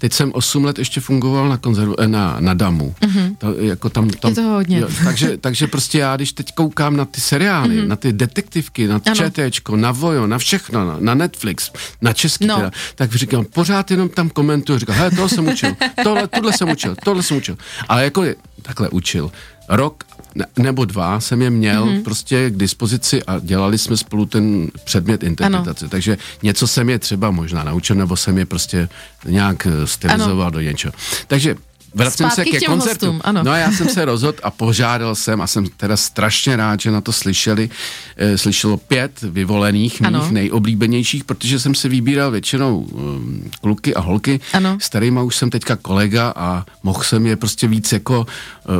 Teď 0.00 0.12
jsem 0.12 0.32
8 0.32 0.64
let 0.64 0.78
ještě 0.78 1.00
fungoval 1.00 1.48
na, 1.48 1.56
konzervu, 1.56 2.00
eh, 2.00 2.08
na, 2.08 2.36
na 2.40 2.54
Damu. 2.54 2.94
Mm-hmm. 3.00 3.36
To, 3.38 3.54
jako 3.54 3.90
tam, 3.90 4.10
tam. 4.10 4.30
Je 4.30 4.34
toho 4.34 4.50
hodně. 4.54 4.82
takže, 5.04 5.36
takže 5.40 5.66
prostě 5.66 5.98
já, 5.98 6.16
když 6.16 6.32
teď 6.32 6.54
koukám 6.54 6.96
na 6.96 7.04
ty 7.04 7.20
seriály, 7.20 7.76
mm-hmm. 7.76 7.86
na 7.86 7.96
ty 7.96 8.12
detektivky, 8.12 8.86
na 8.86 9.00
Ano. 9.06 9.14
ČTčko, 9.14 9.76
na 9.76 9.92
Vojo, 9.92 10.26
na 10.26 10.38
všechno, 10.38 10.86
na, 10.86 10.96
na 11.00 11.14
Netflix, 11.14 11.70
na 12.02 12.12
český 12.12 12.46
No. 12.46 12.56
teda, 12.56 12.70
tak 12.94 13.14
říkám, 13.14 13.44
pořád 13.44 13.90
jenom 13.90 14.08
tam 14.08 14.30
komentuju, 14.30 14.78
říkám, 14.78 14.96
hele, 14.96 15.10
tohle 15.10 15.28
jsem 15.28 15.48
učil, 15.48 15.76
tohle, 16.04 16.28
tohle 16.28 16.52
jsem 16.52 16.70
učil, 16.70 16.96
tohle 17.04 17.22
jsem 17.22 17.36
učil. 17.36 17.56
Ale 17.88 18.04
jako 18.04 18.24
je, 18.24 18.36
takhle 18.62 18.88
učil. 18.88 19.30
Rok 19.68 20.04
nebo 20.58 20.84
dva 20.84 21.20
jsem 21.20 21.42
je 21.42 21.50
měl 21.50 21.86
Mhm. 21.86 21.94
mm-hmm. 21.94 22.02
prostě 22.02 22.50
k 22.50 22.56
dispozici 22.56 23.22
a 23.22 23.38
dělali 23.38 23.78
jsme 23.78 23.96
spolu 23.96 24.26
ten 24.26 24.68
předmět 24.84 25.22
interpretace. 25.22 25.84
Ano. 25.84 25.90
Takže 25.90 26.18
něco 26.42 26.66
jsem 26.66 26.90
je 26.90 26.98
třeba 26.98 27.30
možná 27.30 27.64
naučil, 27.64 27.96
nebo 27.96 28.16
jsem 28.16 28.38
je 28.38 28.46
prostě 28.46 28.88
nějak 29.26 29.66
eh, 29.66 29.86
stylizoval 29.86 30.42
ano. 30.42 30.50
do 30.50 30.60
něčeho. 30.60 30.92
Takže 31.26 31.56
Vracím 31.94 32.26
Zpátky 32.30 32.50
se 32.52 32.56
k 32.56 32.60
ke 32.60 32.66
koncertu. 32.66 33.06
hostům, 33.06 33.20
ano. 33.24 33.42
No 33.44 33.50
a 33.50 33.56
já 33.56 33.72
jsem 33.72 33.88
se 33.88 34.04
rozhodl 34.04 34.38
a 34.42 34.50
požádal 34.50 35.14
jsem 35.14 35.40
a 35.40 35.46
jsem 35.46 35.66
teda 35.76 35.96
strašně 35.96 36.56
rád, 36.56 36.80
že 36.80 36.90
na 36.90 37.00
to 37.00 37.12
slyšeli. 37.12 37.70
E, 38.16 38.38
slyšelo 38.38 38.76
pět 38.76 39.22
vyvolených 39.22 40.02
Ano. 40.04 40.22
mých 40.22 40.30
nejoblíbenějších, 40.30 41.24
protože 41.24 41.58
jsem 41.60 41.74
si 41.74 41.88
vybíral 41.88 42.30
většinou 42.30 42.78
um, 42.78 43.50
kluky 43.60 43.94
a 43.94 44.00
holky. 44.00 44.40
Ano. 44.52 44.78
S 44.80 44.88
kterýma 44.88 45.22
už 45.22 45.36
jsem 45.36 45.50
teďka 45.50 45.76
kolega 45.76 46.32
a 46.36 46.64
mohl 46.82 47.02
jsem 47.02 47.26
je 47.26 47.36
prostě 47.36 47.68
víc 47.68 47.92
jako 47.92 48.26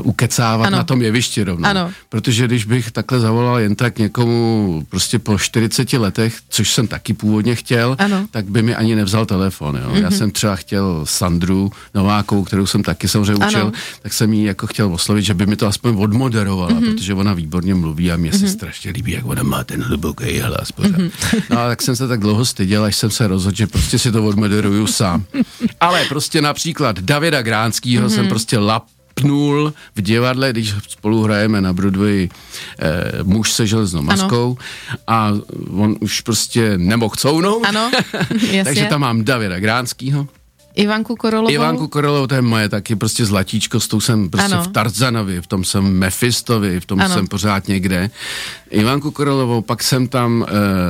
ukecávat 0.02 0.66
Ano. 0.66 0.76
na 0.76 0.84
tom 0.84 1.02
jevišti 1.02 1.44
rovnou. 1.44 1.68
Ano. 1.68 1.90
Protože 2.08 2.46
když 2.46 2.64
bych 2.64 2.90
takhle 2.90 3.20
zavolal 3.20 3.58
jen 3.58 3.74
tak 3.74 3.98
někomu 3.98 4.86
prostě 4.88 5.18
po 5.18 5.38
40 5.38 5.92
letech, 5.92 6.38
což 6.48 6.72
jsem 6.72 6.86
taky 6.86 7.14
původně 7.14 7.54
chtěl, 7.54 7.96
Ano. 7.98 8.26
tak 8.30 8.50
by 8.50 8.62
mi 8.62 8.74
ani 8.74 8.94
nevzal 8.94 9.26
telefon. 9.26 9.76
Jo. 9.76 9.90
Mm-hmm. 9.90 10.02
Já 10.02 10.10
jsem 10.10 10.30
třeba 10.30 10.56
chtěl 10.56 11.00
Sandru 11.04 11.72
Novákovou, 11.94 12.44
kterou 12.44 12.66
jsem 12.66 12.82
taky 12.82 13.08
samozřejmě 13.08 13.46
učil, 13.46 13.60
Ano. 13.60 13.72
tak 14.02 14.12
jsem 14.12 14.32
jí 14.32 14.44
jako 14.44 14.66
chtěl 14.66 14.94
oslovit, 14.94 15.24
že 15.24 15.34
by 15.34 15.46
mi 15.46 15.56
to 15.56 15.66
aspoň 15.66 15.94
odmoderovala, 15.98 16.70
mm-hmm. 16.70 16.94
protože 16.94 17.14
ona 17.14 17.32
výborně 17.32 17.74
mluví 17.74 18.12
a 18.12 18.16
mě 18.16 18.30
mm-hmm. 18.30 18.40
se 18.40 18.48
strašně 18.48 18.90
líbí, 18.90 19.12
jak 19.12 19.26
ona 19.26 19.42
má 19.42 19.64
ten 19.64 19.82
hluboký 19.82 20.38
hlas 20.38 20.72
pořád. 20.72 20.92
Mm-hmm. 20.92 21.42
No 21.50 21.58
a 21.58 21.68
tak 21.68 21.82
jsem 21.82 21.96
se 21.96 22.08
tak 22.08 22.20
dlouho 22.20 22.44
styděl, 22.44 22.84
až 22.84 22.96
jsem 22.96 23.10
se 23.10 23.26
rozhodl, 23.26 23.56
že 23.56 23.66
prostě 23.66 23.98
si 23.98 24.12
to 24.12 24.24
odmoderuju 24.24 24.86
sám. 24.86 25.24
Ale 25.80 26.04
prostě 26.04 26.42
například 26.42 26.98
Davida 26.98 27.42
Gránskýho 27.42 28.06
mm-hmm. 28.06 28.14
jsem 28.14 28.28
prostě 28.28 28.58
lap 28.58 28.84
pnul 29.20 29.74
v 29.96 30.00
divadle, 30.00 30.50
když 30.50 30.74
spolu 30.88 31.22
hrajeme 31.22 31.60
na 31.60 31.72
Broadway 31.72 32.28
eh, 32.78 33.22
muž 33.22 33.52
se 33.52 33.66
železnou 33.66 34.02
maskou 34.02 34.58
a 35.06 35.32
on 35.76 35.96
už 36.00 36.20
prostě 36.20 36.78
nemohl 36.78 37.14
counout. 37.16 37.66
Ano. 37.66 37.90
Takže 38.64 38.86
tam 38.86 39.00
mám 39.00 39.24
Davida 39.24 39.60
Gránskýho. 39.60 40.28
Ivanku 40.80 41.16
Korolovou. 41.16 41.50
Ivanku 41.50 41.88
Korolovou, 41.88 42.26
to 42.26 42.34
je 42.34 42.42
moje 42.42 42.68
taky 42.68 42.96
prostě 42.96 43.24
zlatíčko, 43.26 43.80
s 43.80 43.88
tou 43.88 44.00
jsem 44.00 44.30
prostě 44.30 44.54
Ano. 44.54 44.62
v 44.62 44.68
Tarzanovi, 44.68 45.40
v 45.40 45.46
tom 45.46 45.64
jsem 45.64 45.84
Mefistovi, 45.84 46.80
v 46.80 46.86
tom 46.86 47.00
Ano. 47.00 47.14
jsem 47.14 47.26
pořád 47.26 47.68
někde. 47.68 48.10
Ivanku 48.70 49.10
Korolovou, 49.10 49.62
pak 49.62 49.82
jsem 49.82 50.08
tam... 50.08 50.46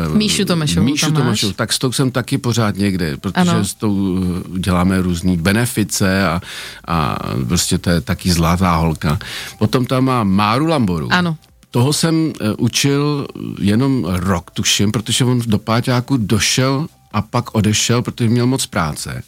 Uh, 0.08 0.16
Míšu 0.16 0.44
Tomešovou 0.44 0.86
Míšu 0.86 1.06
tam. 1.06 1.14
Tomešovou, 1.14 1.52
tak 1.52 1.72
s 1.72 1.78
tou 1.78 1.92
jsem 1.92 2.10
taky 2.10 2.38
pořád 2.38 2.76
někde, 2.76 3.16
protože 3.16 3.50
Ano. 3.50 3.64
s 3.64 3.74
tou 3.74 4.18
eh, 4.54 4.58
děláme 4.58 5.02
různý 5.02 5.36
benefice 5.36 6.26
a, 6.26 6.40
a 6.88 7.18
prostě 7.48 7.78
to 7.78 7.90
je 7.90 8.00
taky 8.00 8.32
zlatá 8.32 8.76
holka. 8.76 9.18
Potom 9.58 9.86
tam 9.86 10.04
mám 10.04 10.28
Máru 10.28 10.66
Lamboru. 10.66 11.08
Ano. 11.12 11.36
Toho 11.70 11.92
jsem 11.92 12.14
uh, 12.14 12.32
učil 12.58 13.26
jenom 13.58 14.04
rok, 14.04 14.50
tuším, 14.50 14.92
protože 14.92 15.24
on 15.24 15.40
do 15.46 15.58
páťáku 15.58 16.16
došel 16.16 16.86
a 17.12 17.22
pak 17.22 17.54
odešel, 17.54 18.02
protože 18.02 18.28
měl 18.28 18.46
moc 18.46 18.66
práce. 18.66 19.22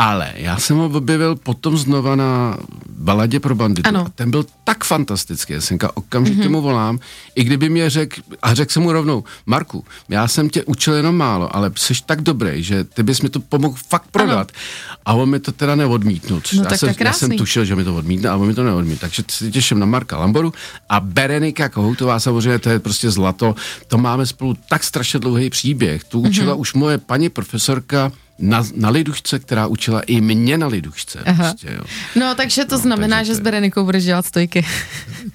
Ale 0.00 0.32
já 0.36 0.58
jsem 0.58 0.76
ho 0.76 0.86
objevil 0.86 1.36
potom 1.36 1.78
znova 1.78 2.16
na 2.16 2.56
baladě 2.88 3.40
pro 3.40 3.54
banditu. 3.54 3.88
Ano. 3.88 4.04
A 4.06 4.08
ten 4.14 4.30
byl 4.30 4.46
tak 4.64 4.84
fantastický, 4.84 5.52
já 5.52 5.60
jsem 5.60 5.74
říkal, 5.74 5.90
okamžitě 5.94 6.40
mm-hmm. 6.40 6.50
mu 6.50 6.60
volám, 6.60 6.98
i 7.34 7.44
kdyby 7.44 7.68
mě 7.68 7.90
řekl, 7.90 8.20
a 8.42 8.54
řekl 8.54 8.72
jsem 8.72 8.82
mu 8.82 8.92
rovnou, 8.92 9.24
Marku, 9.46 9.84
já 10.08 10.28
jsem 10.28 10.50
tě 10.50 10.64
učil 10.64 10.94
jenom 10.94 11.16
málo, 11.16 11.56
ale 11.56 11.72
jsi 11.76 11.94
tak 12.06 12.20
dobrý, 12.20 12.62
že 12.62 12.84
ty 12.84 13.02
bys 13.02 13.20
mi 13.20 13.28
to 13.28 13.40
pomohl 13.40 13.76
fakt 13.88 14.04
prodat. 14.10 14.52
Ano. 14.52 14.96
A 15.04 15.14
on 15.14 15.30
mi 15.30 15.40
to 15.40 15.52
teda 15.52 15.74
neodmítnul. 15.74 16.42
No 16.54 16.62
já, 16.62 16.68
tak 16.68 16.78
jsem, 16.78 16.88
je 16.88 16.94
já 17.04 17.12
jsem 17.12 17.30
tušil, 17.30 17.64
že 17.64 17.76
mi 17.76 17.84
to 17.84 17.96
odmítne, 17.96 18.28
ale 18.28 18.40
on 18.40 18.46
mi 18.46 18.54
to 18.54 18.64
neodmítl. 18.64 19.00
Takže 19.00 19.22
se 19.30 19.50
těším 19.50 19.78
na 19.78 19.86
Marka 19.86 20.18
Lamboru 20.18 20.52
a 20.88 21.00
Berenika 21.00 21.68
Kohoutová 21.68 22.20
samozřejmě, 22.20 22.58
to 22.58 22.70
je 22.70 22.78
prostě 22.78 23.10
zlato. 23.10 23.54
To 23.88 23.98
máme 23.98 24.26
spolu 24.26 24.56
tak 24.68 24.84
strašně 24.84 25.20
dlouhý 25.20 25.50
příběh. 25.50 26.04
Tu 26.04 26.20
učila 26.20 26.54
mm-hmm. 26.54 26.60
už 26.60 26.74
moje 26.74 26.98
paní 26.98 27.28
profesorka 27.28 28.12
na, 28.40 28.64
na 28.74 28.90
lidušce, 28.90 29.38
která 29.38 29.66
učila 29.66 30.00
i 30.00 30.20
mě 30.20 30.58
na 30.58 30.66
lidušce. 30.66 31.18
Aha. 31.26 31.44
Prostě, 31.44 31.68
jo. 31.76 31.82
No, 32.16 32.34
takže 32.34 32.64
to 32.64 32.78
znamená, 32.78 33.16
takže 33.16 33.32
že 33.32 33.38
to 33.38 33.40
s 33.40 33.44
Berenikou 33.44 33.84
budeš 33.84 34.04
dělat 34.04 34.26
stojky. 34.26 34.66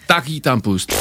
Tak 0.08 0.30
jí 0.30 0.42
tam 0.42 0.62
pust. 0.62 0.94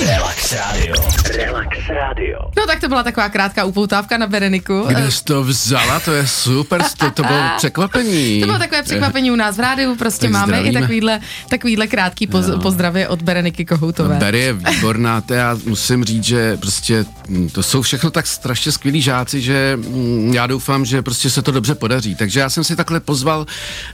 Relax 0.00 0.52
Radio. 0.52 0.94
Relax 1.36 1.68
Radio. 1.88 2.38
No 2.56 2.66
tak 2.66 2.80
to 2.80 2.88
byla 2.88 3.02
taková 3.02 3.28
krátká 3.28 3.64
upoutávka 3.64 4.18
na 4.18 4.26
Bereniku. 4.26 4.84
Kde 4.88 5.10
jsi 5.10 5.24
to 5.24 5.44
vzala? 5.44 6.00
To 6.00 6.12
je 6.12 6.26
super, 6.26 6.82
to, 6.96 7.10
to 7.10 7.22
bylo 7.22 7.40
překvapení. 7.56 8.40
To 8.40 8.46
bylo 8.46 8.58
takové 8.58 8.82
překvapení 8.82 9.30
u 9.30 9.36
nás 9.36 9.56
v 9.56 9.60
rádiu, 9.60 9.96
prostě 9.96 10.26
Tak 10.26 10.30
máme 10.32 10.46
zdravíme. 10.46 10.78
i 10.78 10.80
takovýhle, 10.80 11.20
takovýhle 11.48 11.86
krátký 11.86 12.26
poz, 12.26 12.46
pozdravy 12.62 13.06
od 13.06 13.22
Bereniky 13.22 13.64
Kohoutové. 13.64 14.16
Barry 14.16 14.40
je 14.40 14.52
výborná, 14.52 15.20
to 15.20 15.34
já 15.34 15.58
musím 15.66 16.04
říct, 16.04 16.24
že 16.24 16.56
prostě 16.56 17.04
mm, 17.28 17.48
to 17.48 17.62
jsou 17.62 17.82
všechno 17.82 18.10
tak 18.10 18.26
strašně 18.26 18.72
skvělí 18.72 19.02
žáci, 19.02 19.40
že 19.40 19.76
mm, 19.76 20.34
já 20.34 20.46
doufám, 20.46 20.84
že 20.84 21.02
prostě 21.02 21.30
se 21.30 21.42
to 21.42 21.52
dobře 21.52 21.74
podaří. 21.74 22.14
Takže 22.14 22.40
já 22.40 22.50
jsem 22.50 22.64
si 22.64 22.76
takhle 22.76 23.00
pozval 23.00 23.46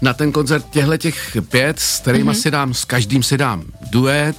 na 0.03 0.15
ten 0.15 0.33
koncert 0.33 0.65
těchto 0.71 0.97
těch 0.97 1.37
pět, 1.49 1.81
s 1.81 2.01
kterými 2.01 2.31
mm-hmm. 2.31 2.43
si 2.43 2.51
dám, 2.51 2.75
s 2.75 2.85
každým 2.85 3.23
si 3.23 3.39
dám 3.39 3.65
duet, 3.91 4.37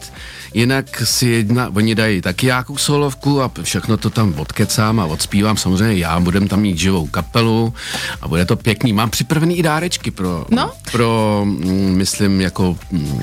jinak 0.53 1.01
si 1.03 1.27
jedna, 1.29 1.69
oni 1.75 1.95
dají 1.95 2.21
taky 2.21 2.45
nějakou 2.45 2.77
solovku 2.77 3.41
a 3.41 3.51
všechno 3.63 3.97
to 3.97 4.09
tam 4.09 4.33
odkecám 4.37 4.99
a 4.99 5.05
odspívám. 5.05 5.57
Samozřejmě 5.57 5.97
já 5.97 6.19
budem 6.19 6.47
tam 6.47 6.61
mít 6.61 6.77
živou 6.77 7.07
kapelu 7.07 7.73
a 8.21 8.27
bude 8.27 8.45
to 8.45 8.55
pěkný. 8.55 8.93
Mám 8.93 9.09
připravený 9.09 9.57
i 9.57 9.63
dárečky 9.63 10.11
pro, 10.11 10.45
No. 10.49 10.71
pro 10.91 11.41
mm, 11.45 11.93
myslím, 11.97 12.41
jako 12.41 12.77
mm, 12.91 13.21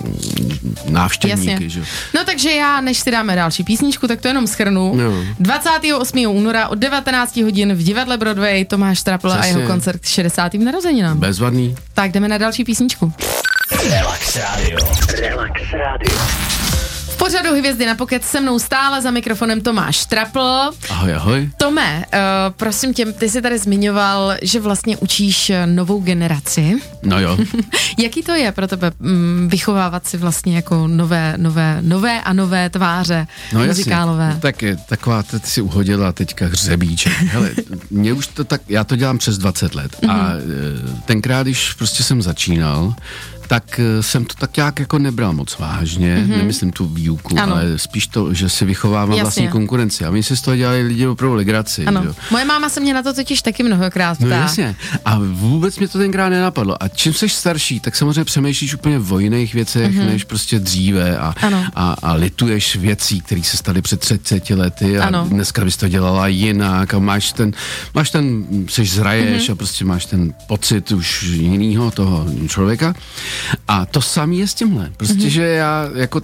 návštěvníky. 0.88 1.52
Jasně. 1.52 1.68
Že? 1.68 1.82
No 2.14 2.24
takže 2.24 2.50
já, 2.50 2.80
než 2.80 2.98
si 2.98 3.10
dáme 3.10 3.36
další 3.36 3.64
písničku, 3.64 4.08
tak 4.08 4.20
to 4.20 4.28
jenom 4.28 4.46
schrnu. 4.46 4.96
No. 4.96 5.12
28. 5.40 6.18
února 6.28 6.68
od 6.68 6.78
19 6.78 7.36
hodin 7.36 7.74
v 7.74 7.82
divadle 7.82 8.16
Broadway 8.16 8.64
Tomáš 8.64 9.02
Trapl 9.02 9.32
a 9.32 9.44
jeho 9.44 9.60
koncert 9.66 10.00
k 10.00 10.06
60. 10.06 10.54
narozeninám. 10.54 11.18
Bezvadný. 11.18 11.76
Tak 11.94 12.12
jdeme 12.12 12.28
na 12.28 12.38
další 12.38 12.64
písničku. 12.64 13.12
Relax 13.90 14.36
Radio. 14.36 14.78
Relax 15.20 15.52
Radio. 15.72 16.75
V 17.16 17.18
pořadu 17.18 17.54
Hvězdy 17.58 17.86
na 17.86 17.94
pokec 17.94 18.24
se 18.24 18.40
mnou 18.40 18.58
stále 18.58 19.02
za 19.02 19.10
mikrofonem 19.10 19.60
Tomáš 19.60 20.06
Trapl. 20.06 20.70
Ahoj, 20.90 21.14
ahoj. 21.14 21.50
Tome, 21.56 22.04
uh, 22.14 22.20
prosím 22.56 22.94
tě, 22.94 23.06
ty 23.06 23.30
jsi 23.30 23.42
tady 23.42 23.58
zmiňoval, 23.58 24.34
že 24.42 24.60
vlastně 24.60 24.96
učíš 24.96 25.50
eh, 25.50 25.66
novou 25.66 26.00
generaci. 26.00 26.76
No 27.02 27.20
jo. 27.20 27.38
Jaký 27.98 28.22
to 28.22 28.32
je 28.32 28.52
pro 28.52 28.66
tebe 28.66 28.92
mm, 28.98 29.48
vychovávat 29.50 30.06
si 30.06 30.16
vlastně 30.16 30.56
jako 30.56 30.86
nové, 30.86 31.34
nové, 31.36 31.78
nové 31.80 32.22
a 32.22 32.32
nové 32.32 32.70
tváře 32.70 33.26
No 33.52 33.66
muzikálové? 33.66 34.24
Jasně. 34.24 34.40
Tak 34.40 34.62
je, 34.62 34.76
taková, 34.76 35.22
teď 35.22 35.46
si 35.46 35.60
uhodila 35.60 36.12
teďka 36.12 36.46
hřebíček. 36.46 37.12
Hele, 37.12 37.50
mě 37.90 38.12
už 38.12 38.26
to 38.26 38.44
tak, 38.44 38.60
já 38.68 38.84
to 38.84 38.96
dělám 38.96 39.18
přes 39.18 39.38
20 39.38 39.74
let 39.74 39.96
a 40.08 40.30
e, 40.32 41.02
tenkrát, 41.04 41.42
když 41.42 41.72
prostě 41.72 42.02
jsem 42.02 42.22
začínal, 42.22 42.94
tak 43.48 43.80
e, 43.80 44.02
jsem 44.02 44.24
to 44.24 44.34
tak 44.34 44.56
nějak 44.56 44.78
jako 44.80 44.98
nebral 44.98 45.32
moc 45.32 45.58
vážně, 45.58 46.16
mm-hmm. 46.16 46.36
nemyslím 46.36 46.72
tu 46.72 46.86
výuku. 46.86 47.38
Ano. 47.40 47.54
ale 47.54 47.78
spíš 47.78 48.06
to, 48.06 48.34
že 48.34 48.48
si 48.48 48.64
vychovávám 48.64 49.10
Jasně. 49.10 49.22
vlastní 49.22 49.48
konkurenci. 49.48 50.04
A 50.04 50.10
my 50.10 50.22
si 50.22 50.36
z 50.36 50.40
toho 50.40 50.56
dělali 50.56 50.82
lidi 50.82 51.06
opravdu 51.06 51.34
legraci. 51.36 51.84
Ano. 51.86 52.02
jo. 52.04 52.14
Moje 52.30 52.44
máma 52.44 52.68
se 52.68 52.80
mě 52.80 52.94
na 52.94 53.02
to 53.02 53.14
totiž 53.14 53.42
taky 53.42 53.62
mnohokrát 53.62 54.18
ptá. 54.18 54.26
No 54.26 54.36
jasně. 54.36 54.76
A 55.04 55.18
vůbec 55.32 55.78
mě 55.78 55.88
to 55.88 55.98
tenkrát 55.98 56.28
nenapadlo. 56.28 56.82
A 56.82 56.88
čím 56.88 57.12
jsi 57.12 57.28
starší, 57.28 57.80
tak 57.80 57.96
samozřejmě 57.96 58.24
přemýšlíš 58.24 58.74
úplně 58.74 58.98
o 59.10 59.18
jiných 59.18 59.54
věcech, 59.54 59.94
mm-hmm. 59.94 60.06
než 60.06 60.24
prostě 60.24 60.58
dříve 60.58 61.18
a. 61.18 61.34
Ano. 61.42 61.64
a, 61.74 61.92
a 62.02 62.12
lituješ 62.12 62.76
věcí, 62.76 63.20
které 63.20 63.42
se 63.42 63.56
staly 63.56 63.82
před 63.82 64.00
30 64.00 64.50
lety 64.50 64.98
a 64.98 65.04
Ano. 65.06 65.26
dneska 65.30 65.64
bys 65.64 65.76
to 65.76 65.88
dělala 65.88 66.26
jinak 66.28 66.94
a 66.94 66.98
máš 66.98 67.32
ten, 67.32 67.52
máš 67.94 68.10
ten, 68.10 68.44
seš 68.68 68.90
zraješ 68.92 69.26
Mhm. 69.26 69.38
mm-hmm. 69.38 69.52
a 69.52 69.54
prostě 69.54 69.84
máš 69.84 70.06
ten 70.06 70.34
pocit 70.46 70.92
už 70.92 71.22
jinýho 71.22 71.90
toho 71.90 72.26
člověka. 72.48 72.94
A 73.68 73.86
to 73.86 74.02
samé 74.02 74.34
je 74.34 74.46
s 74.48 74.54
tímhle. 74.54 74.90
Prostě, 74.96 75.14
Mhm. 75.14 75.24
mm-hmm. 75.24 75.30
že 75.30 75.42
já 75.48 75.88
jako 75.94 76.20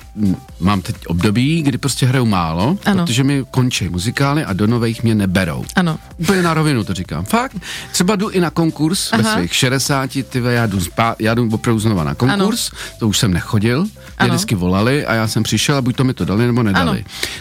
mám 0.61 0.81
teď 0.83 0.97
období, 1.07 1.63
kdy 1.63 1.79
prostě 1.79 2.07
hraju 2.07 2.27
málo, 2.27 2.79
Ano. 2.85 3.05
protože 3.07 3.25
mi 3.25 3.45
končí 3.51 3.89
muzikály 3.89 4.45
a 4.45 4.53
do 4.53 4.67
nových 4.67 5.03
mě 5.03 5.15
neberou. 5.15 5.65
Ano. 5.77 5.99
Úplně 6.19 6.43
na 6.43 6.55
rovinu 6.55 6.85
to 6.85 6.95
říkám. 6.95 7.25
Fakt. 7.25 7.57
Třeba 7.93 8.17
jdu 8.17 8.29
i 8.29 8.41
na 8.41 8.51
konkurs 8.51 9.13
Aha. 9.13 9.23
ve 9.23 9.33
svých 9.33 9.55
60, 9.55 10.11
ty 10.29 10.43
já 10.49 10.67
jdu, 10.67 10.81
spá, 10.81 11.17
já 11.19 11.35
jdu 11.35 11.49
opravdu 11.53 11.81
znova 11.81 12.05
na 12.05 12.15
konkurs, 12.15 12.71
ano. 12.73 12.81
to 12.99 13.09
už 13.09 13.19
jsem 13.19 13.33
nechodil, 13.33 13.83
mě 13.83 13.91
Ano. 14.19 14.29
vždycky 14.35 14.55
volali 14.55 15.07
a 15.07 15.15
já 15.15 15.29
jsem 15.29 15.43
přišel 15.43 15.77
a 15.77 15.83
buď 15.83 15.97
to 15.97 16.05
mi 16.05 16.15
to 16.15 16.25
dali 16.25 16.47
nebo 16.47 16.63
nedali. 16.63 16.91
Ano. 16.91 16.99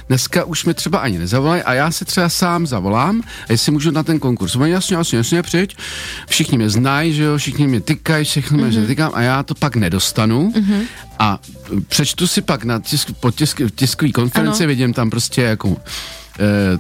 Dneska 0.08 0.44
už 0.44 0.66
mi 0.66 0.74
třeba 0.74 1.00
ani 1.00 1.20
nezavolají 1.20 1.62
a 1.64 1.74
já 1.74 1.92
si 1.92 2.06
třeba 2.06 2.30
sám 2.30 2.68
zavolám, 2.68 3.22
a 3.50 3.52
jestli 3.52 3.72
můžu 3.72 3.92
na 3.92 4.04
ten 4.04 4.20
konkurs. 4.20 4.56
Oni 4.56 4.72
jasně, 4.72 4.96
jasně, 4.96 5.18
jasně, 5.18 5.44
přijď. 5.44 5.78
Všichni 6.30 6.58
mě 6.58 6.70
znají, 6.70 7.14
že 7.14 7.24
jo, 7.24 7.38
všichni 7.38 7.68
mě 7.68 7.82
tykají, 7.82 8.26
všechno 8.26 8.58
Mhm. 8.58 8.68
mě 8.68 8.80
mm-hmm. 8.80 8.86
tykám 8.88 9.12
a 9.16 9.22
já 9.22 9.44
to 9.44 9.54
pak 9.62 9.76
nedostanu 9.76 10.52
mm-hmm. 10.52 10.82
a 11.20 11.40
přečtu 11.88 12.28
si 12.28 12.42
pak 12.42 12.64
na 12.64 12.80
tisk, 12.80 13.12
po 13.20 13.32
tisk, 13.32 13.62
tiskové 13.76 14.12
konferenci, 14.12 14.64
Ano. 14.64 14.68
vidím 14.68 14.94
tam 14.94 15.10
prostě 15.10 15.42
jako 15.42 15.78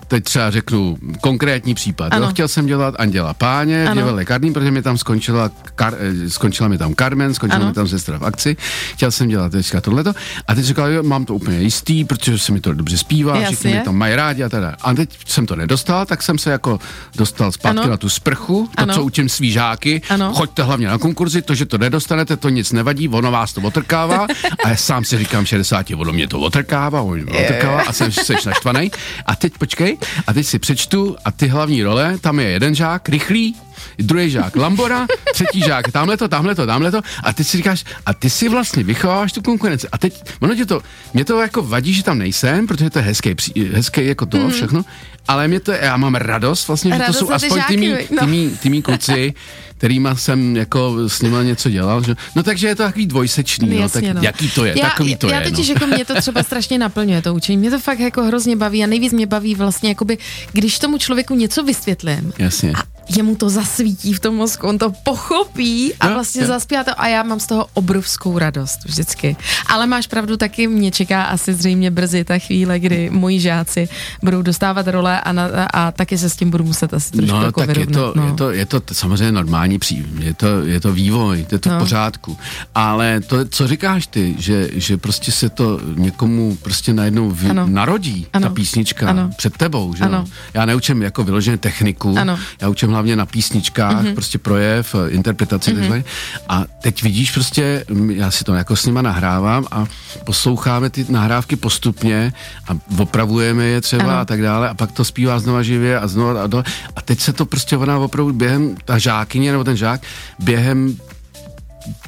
teď 0.08 0.24
třeba 0.24 0.52
řeknu 0.52 0.97
konkrétní 1.21 1.74
případ. 1.74 2.13
Ano. 2.13 2.26
Jo, 2.26 2.32
chtěl 2.32 2.47
jsem 2.47 2.65
dělat 2.65 2.95
Anděla 3.00 3.34
Páně, 3.34 3.86
Ano. 3.86 3.95
dělal 4.02 4.15
lékární, 4.15 4.54
protože 4.54 4.71
mi 4.71 4.82
tam 4.82 4.97
skončila, 4.97 5.50
kar, 5.76 5.93
eh, 6.26 6.30
skončila 6.30 6.69
mi 6.69 6.78
tam 6.78 6.95
Carmen, 6.95 7.34
skončila 7.34 7.60
Ano. 7.60 7.67
mi 7.67 7.74
tam 7.74 7.88
sestra 7.88 8.17
v 8.17 8.24
akci. 8.26 8.58
Chtěl 8.93 9.12
jsem 9.12 9.28
dělat 9.30 9.52
teďka 9.52 9.82
tohleto. 9.82 10.13
A 10.47 10.56
teď 10.56 10.65
říkal, 10.65 10.88
jo, 10.89 11.04
mám 11.04 11.26
to 11.26 11.36
úplně 11.36 11.60
jistý, 11.60 12.06
protože 12.06 12.39
se 12.39 12.52
mi 12.52 12.60
to 12.60 12.74
dobře 12.74 12.97
zpívá, 12.97 13.38
Jasně. 13.38 13.56
všichni 13.56 13.74
mi 13.74 13.82
tam 13.86 13.95
mají 13.95 14.15
rádi 14.15 14.43
a 14.43 14.50
teda. 14.50 14.76
A 14.82 14.93
teď 14.93 15.17
jsem 15.26 15.45
to 15.45 15.56
nedostal, 15.56 16.06
tak 16.06 16.24
jsem 16.24 16.38
se 16.38 16.52
jako 16.52 16.80
dostal 17.15 17.52
zpátky 17.52 17.80
Ano. 17.80 17.89
na 17.89 17.97
tu 17.97 18.10
sprchu, 18.10 18.69
to, 18.76 18.82
Ano. 18.82 18.93
co 18.93 19.04
učím 19.04 19.30
svý 19.30 19.52
žáky. 19.52 20.02
Ano. 20.10 20.34
Choďte 20.34 20.63
hlavně 20.63 20.88
na 20.88 20.97
konkurzy, 20.97 21.41
to, 21.41 21.56
že 21.56 21.65
to 21.65 21.78
nedostanete, 21.78 22.38
to 22.38 22.50
nic 22.50 22.71
nevadí, 22.71 23.10
ono 23.10 23.32
vás 23.32 23.54
to 23.54 23.62
otrkává. 23.62 24.28
a 24.65 24.69
já 24.69 24.76
sám 24.76 25.04
si 25.04 25.17
říkám 25.17 25.45
60, 25.45 25.86
ono 25.97 26.13
mě 26.13 26.28
to 26.28 26.39
otrkává, 26.39 27.02
ono 27.02 27.24
mě 27.24 27.43
otrkává 27.45 27.82
a 27.82 27.93
jsem 27.93 28.12
seš 28.12 28.45
naštvaný. 28.45 28.91
A 29.26 29.36
teď 29.36 29.50
počkej, 29.57 29.97
a 30.27 30.33
teď 30.33 30.45
si 30.45 30.59
přečtu 30.59 31.15
a 31.25 31.31
ty 31.31 31.47
hlavní 31.47 31.83
role, 31.83 32.17
tam 32.17 32.39
je 32.39 32.49
jeden 32.49 32.75
žák, 32.75 33.09
rychlý, 33.09 33.55
druhý 33.97 34.30
žák 34.30 34.56
Lambora, 34.56 35.08
třetí 35.34 35.60
žák 35.60 35.91
tamhle 35.91 36.17
to, 36.17 36.27
tamhle 36.27 36.56
to, 36.56 36.65
tamhle 36.65 36.91
to 36.91 37.01
a 37.23 37.34
ty 37.34 37.43
si 37.43 37.58
říkáš, 37.58 37.84
a 38.06 38.13
ty 38.13 38.30
si 38.30 38.49
vlastně 38.49 38.84
vychováváš 38.84 39.32
tu 39.32 39.41
konkurenci 39.41 39.88
a 39.91 39.97
teď, 39.97 40.23
ono 40.39 40.56
tě 40.56 40.65
to, 40.65 40.82
mě 41.13 41.25
to 41.25 41.41
jako 41.41 41.62
vadí, 41.62 41.93
že 41.93 42.04
tam 42.04 42.17
nejsem, 42.17 42.67
protože 42.67 42.89
to 42.89 42.99
je 42.99 43.06
hezký, 43.06 43.30
pří- 43.30 43.73
hezký 43.73 44.06
jako 44.06 44.25
to 44.25 44.38
mm. 44.38 44.51
všechno, 44.51 44.86
ale 45.27 45.47
mě 45.47 45.60
to, 45.60 45.71
já 45.71 45.97
mám 45.97 46.15
radost 46.15 46.67
vlastně, 46.67 46.91
že 46.91 46.97
Radost 46.97 47.19
to 47.19 47.25
jsou 47.25 47.32
aspoň 47.32 47.62
ty 47.67 47.77
mý? 47.77 47.89
No. 47.89 48.19
ty 48.19 48.25
mý, 48.25 48.58
ty 48.62 48.69
mý 48.69 48.82
kluci, 48.82 49.34
kterýma 49.77 50.15
jsem 50.15 50.56
jako 50.56 51.10
s 51.10 51.21
nima 51.21 51.43
něco 51.43 51.69
dělal, 51.69 52.04
že? 52.04 52.15
no 52.36 52.43
takže 52.43 52.67
je 52.67 52.75
to 52.75 52.84
takový 52.84 53.06
dvojsečný, 53.06 53.69
no, 53.69 53.75
tak 53.75 53.82
Jasně, 53.82 54.13
no. 54.13 54.21
jaký 54.23 54.49
to 54.49 54.65
je, 54.65 54.73
já, 54.80 54.89
takový 54.89 55.15
to 55.15 55.27
já 55.27 55.41
je, 55.41 55.49
totiž 55.49 55.67
no. 55.67 55.73
jako 55.73 55.88
mě 55.88 56.06
to 56.06 56.15
třeba 56.15 56.43
strašně 56.43 56.77
naplňuje 56.77 57.21
to 57.21 57.34
učení. 57.34 57.58
Mě 57.58 57.71
to 57.71 57.80
fakt 57.80 57.99
jako 57.99 58.23
hrozně 58.23 58.56
baví 58.56 58.84
a 58.84 58.88
nejvíc 58.88 59.13
mě 59.13 59.25
baví 59.25 59.56
vlastně 59.56 59.89
jakoby, 59.89 60.17
když 60.54 60.80
tomu 60.80 60.97
člověku 60.97 61.36
něco 61.36 61.63
vysvětlím 61.63 62.34
Jasně. 62.38 62.71
a 62.75 62.84
jemu 63.17 63.36
to 63.36 63.49
zasvítí 63.82 64.13
v 64.13 64.20
tom 64.20 64.36
mozku, 64.36 64.67
on 64.67 64.78
to 64.78 64.91
pochopí 65.04 65.94
a 66.00 66.08
Jo, 66.08 66.13
vlastně 66.13 66.41
jo. 66.41 66.48
zaspívá 66.48 66.84
to 66.84 66.91
a 67.02 67.08
já 67.08 67.24
mám 67.24 67.39
z 67.39 67.48
toho 67.48 67.67
obrovskou 67.74 68.38
radost 68.39 68.80
vždycky. 68.86 69.36
Ale 69.67 69.88
máš 69.88 70.08
pravdu, 70.08 70.38
taky 70.38 70.67
mě 70.67 70.91
čeká 70.91 71.24
asi 71.24 71.54
zřejmě 71.54 71.91
brzy 71.91 72.24
ta 72.24 72.38
chvíle, 72.39 72.80
kdy 72.80 73.10
moji 73.10 73.39
žáci 73.39 73.89
budou 74.24 74.41
dostávat 74.41 74.88
role 74.88 75.22
a, 75.22 75.32
na, 75.32 75.50
a 75.74 75.91
taky 75.91 76.17
se 76.17 76.30
s 76.30 76.36
tím 76.36 76.50
budu 76.50 76.63
muset 76.63 76.94
asi 76.94 77.12
trošku 77.12 77.36
No, 77.36 77.44
jako 77.44 77.60
tak 77.60 77.70
je 77.70 77.76
vyrovnat. 77.76 78.13
to, 78.13 78.20
no. 78.20 78.28
je, 78.28 78.34
to, 78.34 78.52
je 78.52 78.65
to 78.65 78.82
samozřejmě 78.94 79.32
normální 79.32 79.80
pří, 79.80 80.06
je 80.20 80.34
to, 80.34 80.48
je 80.62 80.80
to 80.80 80.94
vývoj, 80.94 81.46
je 81.52 81.60
to 81.60 81.70
no. 81.70 81.76
No. 81.76 81.80
v 81.80 81.84
pořádku. 81.84 82.38
Ale 82.76 83.20
to, 83.22 83.46
co 83.46 83.67
říkáš 83.67 84.08
ty, 84.08 84.36
že, 84.38 84.70
že 84.74 84.98
prostě 84.98 85.32
se 85.32 85.50
to 85.50 85.80
někomu 85.96 86.56
prostě 86.62 86.94
najednou 86.94 87.32
vy, 87.32 87.50
Ano. 87.50 87.67
narodí, 87.67 88.28
Ano. 88.34 88.48
ta 88.48 88.54
písnička 88.54 89.10
Ano. 89.10 89.30
před 89.38 89.58
tebou, 89.58 89.94
že 89.96 90.04
Ano. 90.04 90.26
Já 90.54 90.65
neučím 90.65 91.02
jako 91.02 91.24
vyloženě 91.24 91.58
techniku, 91.58 92.15
Ano. 92.17 92.39
já 92.62 92.70
učím 92.70 92.89
hlavně 92.89 93.15
na 93.15 93.26
písničkách, 93.62 94.04
mm-hmm. 94.06 94.13
prostě 94.13 94.38
projev, 94.38 94.95
eh, 94.95 95.10
interpretaci, 95.10 95.71
mm-hmm. 95.71 95.76
takzvaně. 95.80 96.04
A 96.50 96.63
teď 96.82 97.04
vidíš 97.04 97.32
prostě, 97.32 97.86
já 98.10 98.32
si 98.32 98.43
to 98.43 98.54
jako 98.54 98.76
s 98.76 98.86
nima 98.86 99.02
nahrávám 99.02 99.65
a 99.71 99.86
posloucháme 100.26 100.89
ty 100.89 101.06
nahrávky 101.10 101.56
postupně 101.56 102.34
a 102.67 102.78
opravujeme 102.97 103.65
je 103.65 103.82
třeba 103.82 104.04
Ano. 104.04 104.19
a 104.19 104.26
tak 104.26 104.41
dále 104.41 104.69
a 104.69 104.74
pak 104.74 104.91
to 104.91 105.06
zpívá 105.06 105.39
znova 105.39 105.63
živě 105.63 106.00
a 106.00 106.08
znova 106.08 106.43
a, 106.43 106.47
do, 106.47 106.63
a 106.95 107.02
teď 107.02 107.19
se 107.19 107.34
to 107.34 107.45
prostě 107.45 107.78
ona 107.78 107.97
opravdu 108.00 108.34
během, 108.34 108.76
ta 108.86 108.97
žákyně 108.97 109.52
nebo 109.52 109.63
ten 109.63 109.78
žák, 109.78 110.02
během 110.39 110.97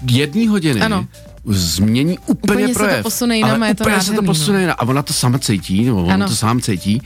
jedné 0.10 0.50
hodiny 0.50 0.82
Ano. 0.82 1.06
změní 1.46 2.18
úplně, 2.26 2.54
Úplně 2.54 2.68
se 2.68 2.74
to 2.74 2.80
projev. 2.80 3.04
posune 3.04 3.38
jinam 3.38 3.52
ale 3.52 3.66
a 3.66 3.68
je 3.68 3.76
to 3.76 3.84
úplně 3.84 3.96
se 4.02 4.06
to 4.06 4.12
nádherný, 4.12 4.28
posune 4.28 4.62
jinam. 4.62 4.76
A 4.80 4.84
ona 4.88 5.02
to 5.04 5.14
sama 5.14 5.40
cítí, 5.40 5.86
nebo 5.86 6.04
on 6.04 6.12
Ano. 6.12 6.28
to 6.28 6.36
sám 6.36 6.62
cítí. 6.62 7.02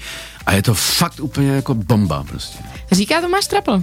A 0.48 0.54
je 0.54 0.62
to 0.62 0.74
fakt 0.74 1.20
úplně 1.20 1.52
jako 1.52 1.74
bomba 1.74 2.24
prostě. 2.24 2.60
Říká 2.92 3.22
Tomáš 3.22 3.48
Trapl. 3.48 3.82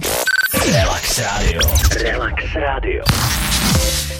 Relax 0.71 1.19
Radio. 1.19 1.61
Relax 2.03 2.43
Radio. 2.55 3.03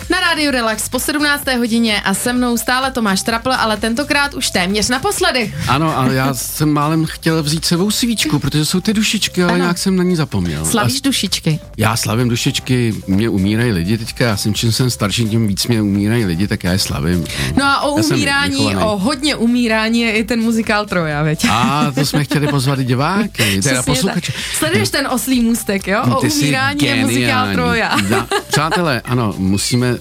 Na 0.09 0.19
rádiu 0.19 0.51
Relax 0.51 0.89
po 0.89 0.99
17. 0.99 1.43
hodině 1.57 2.01
a 2.01 2.13
se 2.13 2.33
mnou 2.33 2.57
stále 2.57 2.91
Tomáš 2.91 3.21
Trapl, 3.21 3.51
ale 3.51 3.77
tentokrát 3.77 4.33
už 4.33 4.49
téměř 4.49 4.89
naposledy. 4.89 5.53
Ano, 5.67 5.97
ale 5.97 6.13
já 6.15 6.33
jsem 6.33 6.69
málem 6.69 7.05
chtěl 7.05 7.43
vzít 7.43 7.65
sebou 7.65 7.91
svíčku, 7.91 8.39
protože 8.39 8.65
jsou 8.65 8.79
ty 8.81 8.93
dušičky, 8.93 9.43
ale 9.43 9.51
Ano. 9.53 9.61
nějak 9.61 9.77
jsem 9.77 9.95
na 9.95 10.03
ní 10.03 10.15
zapomněl. 10.15 10.65
Slavíš 10.65 10.95
A 10.95 10.99
dušičky. 11.03 11.59
já 11.77 11.95
slavím 11.97 12.29
dušičky, 12.29 12.93
mě 13.07 13.29
umírají 13.29 13.71
lidi 13.71 13.97
teďka, 13.97 14.25
já 14.25 14.37
jsem 14.37 14.53
čím 14.53 14.71
jsem 14.71 14.89
starší, 14.89 15.25
tím 15.29 15.47
víc 15.47 15.67
mě 15.67 15.81
umírají 15.81 16.25
lidi, 16.25 16.47
tak 16.47 16.63
já 16.63 16.71
je 16.71 16.79
slavím. 16.79 17.25
No 17.57 17.65
a 17.65 17.81
o 17.81 17.91
umírání, 17.93 18.75
o 18.75 18.97
hodně 18.97 19.35
umírání 19.35 20.01
je 20.01 20.11
i 20.11 20.23
ten 20.23 20.41
muzikál 20.41 20.85
Troja, 20.85 21.23
veď? 21.23 21.45
A 21.51 21.91
to 21.95 22.05
jsme 22.05 22.23
chtěli 22.23 22.47
pozvat 22.47 22.79
diváky, 22.79 23.61
teda 23.63 23.83
posluchače. 23.83 24.33
Sleduješ 24.57 24.89
ten 24.89 25.07
oslý 25.07 25.41
můstek, 25.41 25.87
jo? 25.87 26.03
O 26.17 26.21
Ty 26.21 26.31
umírání 26.31 26.79
je 26.85 26.95
muzikál. 26.95 27.47
Troja. 27.53 27.97
Da, 28.09 28.27
přátelé, 28.47 29.01
ano, 29.05 29.33
musíme, 29.37 29.74
eh, 29.83 29.97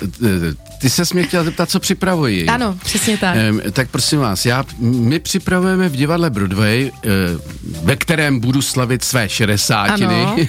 ty 0.81 0.91
se 0.91 1.03
mě 1.15 1.23
chtěla 1.23 1.45
zeptat, 1.45 1.71
co 1.71 1.81
připravuji. 1.81 2.47
Ano, 2.47 2.79
přesně 2.85 3.17
tak. 3.19 3.37
Ehm, 3.37 3.61
tak 3.73 3.89
prosím 3.91 4.19
vás, 4.19 4.47
já, 4.47 4.65
my 4.79 5.19
připravujeme 5.21 5.89
v 5.89 5.93
divadle 5.97 6.31
Broadway, 6.31 6.91
eh, 7.05 7.09
ve 7.83 7.97
kterém 7.97 8.41
budu 8.41 8.63
slavit 8.63 9.05
své 9.05 9.29
šedesátiny. 9.29 10.07
Ano. 10.25 10.37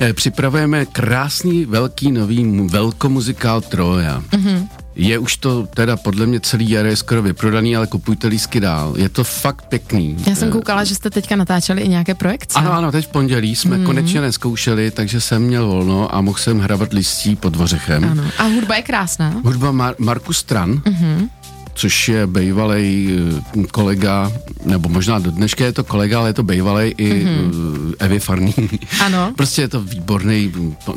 Eh, 0.00 0.12
připravujeme 0.12 0.86
krásný, 0.86 1.64
velký, 1.64 2.12
nový 2.12 2.44
mu- 2.44 2.68
velkomuzikál 2.68 3.60
Troja. 3.60 4.22
Mhm. 4.32 4.46
Mm-hmm. 4.48 4.68
Je 4.96 5.18
už 5.18 5.36
to 5.36 5.66
teda 5.74 5.96
podle 5.96 6.26
mě 6.26 6.40
celý 6.40 6.70
jaro 6.70 6.88
je 6.88 6.96
skoro 6.96 7.22
vyprodaný, 7.22 7.76
ale 7.76 7.86
kupujte 7.86 8.28
lísky 8.28 8.60
dál. 8.60 8.94
Je 8.96 9.08
to 9.08 9.24
fakt 9.24 9.66
pěkný. 9.68 10.16
Já 10.26 10.34
jsem 10.34 10.48
Eh, 10.48 10.50
koukala, 10.52 10.84
že 10.84 10.94
jste 10.94 11.10
teďka 11.10 11.36
natáčeli 11.36 11.82
i 11.82 11.88
nějaké 11.88 12.14
projekce. 12.14 12.58
ano, 12.58 12.72
ano, 12.72 12.92
teď 12.92 13.06
v 13.06 13.10
pondělí 13.10 13.56
jsme 13.56 13.70
Mhm. 13.70 13.80
mm-hmm. 13.82 13.86
konečně 13.86 14.20
neskoušeli, 14.20 14.90
takže 14.90 15.20
jsem 15.20 15.42
měl 15.42 15.66
volno 15.66 16.14
a 16.14 16.20
mohl 16.20 16.38
jsem 16.38 16.58
hrabat 16.60 16.92
listí 16.92 17.36
pod 17.36 17.48
dvořechem. 17.52 18.04
ano. 18.10 18.24
A 18.38 18.42
hudba 18.42 18.76
je 18.76 18.82
krásná. 18.82 19.34
Hudba 19.44 19.72
Mar- 19.72 19.94
Marku 19.98 20.32
Stran, 20.32 20.70
Mhm. 20.70 20.82
mm-hmm. 20.84 21.28
což 21.74 22.08
je 22.08 22.26
bývalý 22.26 23.18
kolega, 23.70 24.32
nebo 24.64 24.88
možná 24.88 25.18
do 25.18 25.30
dneška 25.30 25.64
je 25.64 25.72
to 25.72 25.84
kolega, 25.84 26.18
ale 26.18 26.28
je 26.28 26.32
to 26.34 26.42
bývalý 26.42 26.88
i 26.96 27.24
mm-hmm. 27.24 27.94
Evy 27.98 28.20
Farný. 28.20 28.54
Ano. 29.04 29.32
prostě 29.36 29.62
je 29.62 29.68
to 29.68 29.80
výborný 29.80 30.52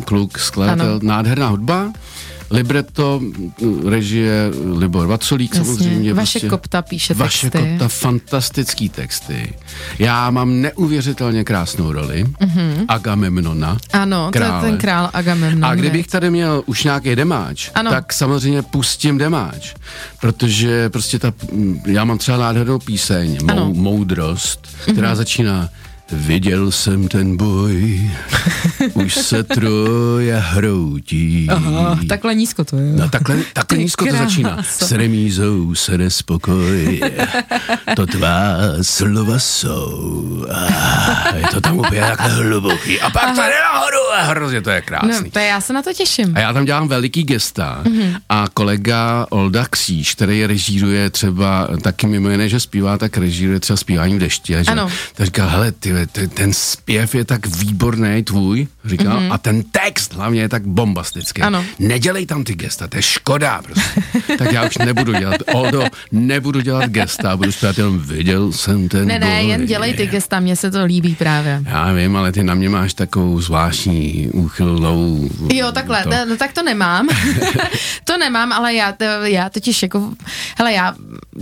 kluk, 0.06 0.40
skladatel, 0.40 0.86
Ano. 0.92 1.00
nádherná 1.04 1.48
hudba. 1.48 1.92
Libretto, 2.52 3.20
mm, 3.20 3.88
režie 3.88 4.52
Libor 4.78 5.08
Vaculík 5.08 5.56
samozřejmě. 5.56 6.14
Vaše 6.14 6.40
prostě. 6.40 6.50
Kopta 6.50 6.82
píše 6.82 7.14
Vaše 7.14 7.50
texty. 7.50 7.70
Kopta, 7.70 7.88
fantastický 7.88 8.90
texty. 8.90 9.54
Já 10.00 10.32
mám 10.32 10.62
neuvěřitelně 10.62 11.44
krásnou 11.44 11.92
roli. 11.92 12.24
Mm-hmm. 12.26 12.86
Agamemnona. 12.88 13.78
Ano, 13.94 14.32
to 14.32 14.38
je 14.38 14.46
Krále. 14.46 14.70
ten 14.70 14.78
král 14.78 15.10
Agamemnon. 15.14 15.66
A 15.66 15.76
kdybych 15.76 16.08
tady 16.08 16.30
měl 16.30 16.64
už 16.66 16.84
nějaký 16.84 17.16
demáč, 17.16 17.72
Ano. 17.76 17.92
tak 17.92 18.14
samozřejmě 18.14 18.62
pustím 18.62 19.18
demáč, 19.18 19.74
protože 20.22 20.90
prostě 20.90 21.20
ta, 21.20 21.34
mm, 21.52 21.82
já 21.86 22.06
mám 22.06 22.18
třeba 22.18 22.38
nádhernou 22.38 22.80
píseň, 22.80 23.38
Ano. 23.48 23.66
mou, 23.66 23.74
Moudrost, 23.74 24.68
která 24.84 25.14
mm-hmm. 25.14 25.16
začíná 25.16 25.70
Viděl 26.12 26.72
jsem 26.72 27.08
ten 27.08 27.38
boj, 27.38 28.10
už 28.94 29.14
se 29.16 29.44
troje 29.44 30.36
hroutí. 30.40 31.48
Aha, 31.50 32.00
takhle 32.10 32.36
nízko 32.36 32.64
to 32.64 32.78
je. 32.78 32.94
No 32.96 33.10
takhle, 33.10 33.36
takhle 33.54 33.78
Ty 33.78 33.84
nízko 33.84 34.06
to 34.06 34.12
začíná. 34.18 34.64
S 34.64 34.92
remízou 34.92 35.76
se 35.76 35.98
nespokoj, 35.98 37.02
to 37.96 38.06
tvá 38.06 38.48
slova 38.82 39.40
jsou. 39.40 40.46
A 40.54 41.36
je 41.36 41.44
to 41.52 41.62
tam 41.62 41.78
úplně 41.80 42.02
takhle 42.02 42.30
hluboký. 42.30 43.02
A 43.02 43.10
pak 43.10 43.24
to 43.36 43.42
jde 43.42 43.54
nahoru 43.74 43.98
a 44.18 44.22
hrozně 44.22 44.62
to 44.62 44.70
je 44.70 44.82
krásný. 44.82 45.10
No, 45.24 45.32
to 45.32 45.40
já 45.40 45.62
se 45.62 45.74
na 45.74 45.82
to 45.82 45.94
těším. 45.94 46.34
A 46.36 46.40
já 46.40 46.54
tam 46.54 46.66
dělám 46.66 46.88
veliký 46.88 47.24
gesta 47.24 47.82
Mhm. 47.86 47.96
mm-hmm. 48.00 48.20
a 48.30 48.46
kolega 48.54 49.26
Olda 49.30 49.66
Kříž, 49.70 50.16
který 50.16 50.46
režíruje 50.46 51.10
třeba, 51.10 51.68
taky 51.82 52.08
mimo 52.08 52.30
jiné, 52.30 52.50
že 52.50 52.60
zpívá, 52.60 52.98
tak 52.98 53.18
režíruje 53.18 53.60
třeba 53.60 53.78
zpívání 53.78 54.16
v 54.16 54.20
dešti. 54.20 54.54
Že, 54.54 54.72
Ano. 54.72 54.90
tak 55.16 55.26
říká, 55.26 55.46
hele, 55.50 55.72
ty, 55.72 55.95
ten 56.34 56.54
zpěv 56.54 57.16
je 57.16 57.26
tak 57.26 57.46
výborný 57.48 58.24
tvůj, 58.24 58.68
říká, 58.86 59.04
mm-hmm. 59.04 59.34
a 59.34 59.38
ten 59.38 59.64
text 59.64 60.14
hlavně 60.14 60.42
je 60.42 60.50
tak 60.50 60.68
bombastický. 60.68 61.42
Ano. 61.42 61.66
Nedělej 61.80 62.26
tam 62.26 62.44
ty 62.44 62.56
gesta, 62.56 62.88
to 62.88 62.98
je 62.98 63.02
škoda 63.02 63.62
prostě. 63.62 64.02
tak 64.38 64.52
já 64.52 64.68
už 64.68 64.78
nebudu 64.78 65.14
dělat, 65.14 65.42
Oldo, 65.54 65.84
nebudu 66.12 66.62
dělat 66.62 66.90
gesta, 66.90 67.38
budu 67.38 67.52
zpívat 67.52 67.78
jenom 67.78 68.00
viděl 68.00 68.52
jsem 68.52 68.90
ten 68.90 69.08
Ne, 69.08 69.20
ne, 69.20 69.40
boj. 69.42 69.50
jen 69.50 69.66
dělej 69.66 69.94
ty 69.94 70.08
gesta, 70.08 70.40
mně 70.40 70.56
se 70.56 70.72
to 70.72 70.86
líbí 70.86 71.16
právě. 71.16 71.62
Já 71.66 71.94
vím, 71.94 72.16
ale 72.16 72.32
ty 72.32 72.44
na 72.44 72.54
mě 72.54 72.70
máš 72.70 72.94
takovou 72.94 73.42
zvláštní 73.42 74.30
úchylnou... 74.34 75.30
Jo, 75.54 75.72
takhle, 75.72 76.04
to. 76.04 76.10
no, 76.30 76.38
tak 76.38 76.54
to 76.54 76.64
nemám. 76.64 77.08
to 78.04 78.18
nemám, 78.18 78.54
ale 78.54 78.74
já, 78.74 78.92
to, 78.92 79.04
já 79.24 79.50
totiž 79.50 79.84
jako, 79.84 80.14
hele, 80.58 80.74
já 80.74 80.96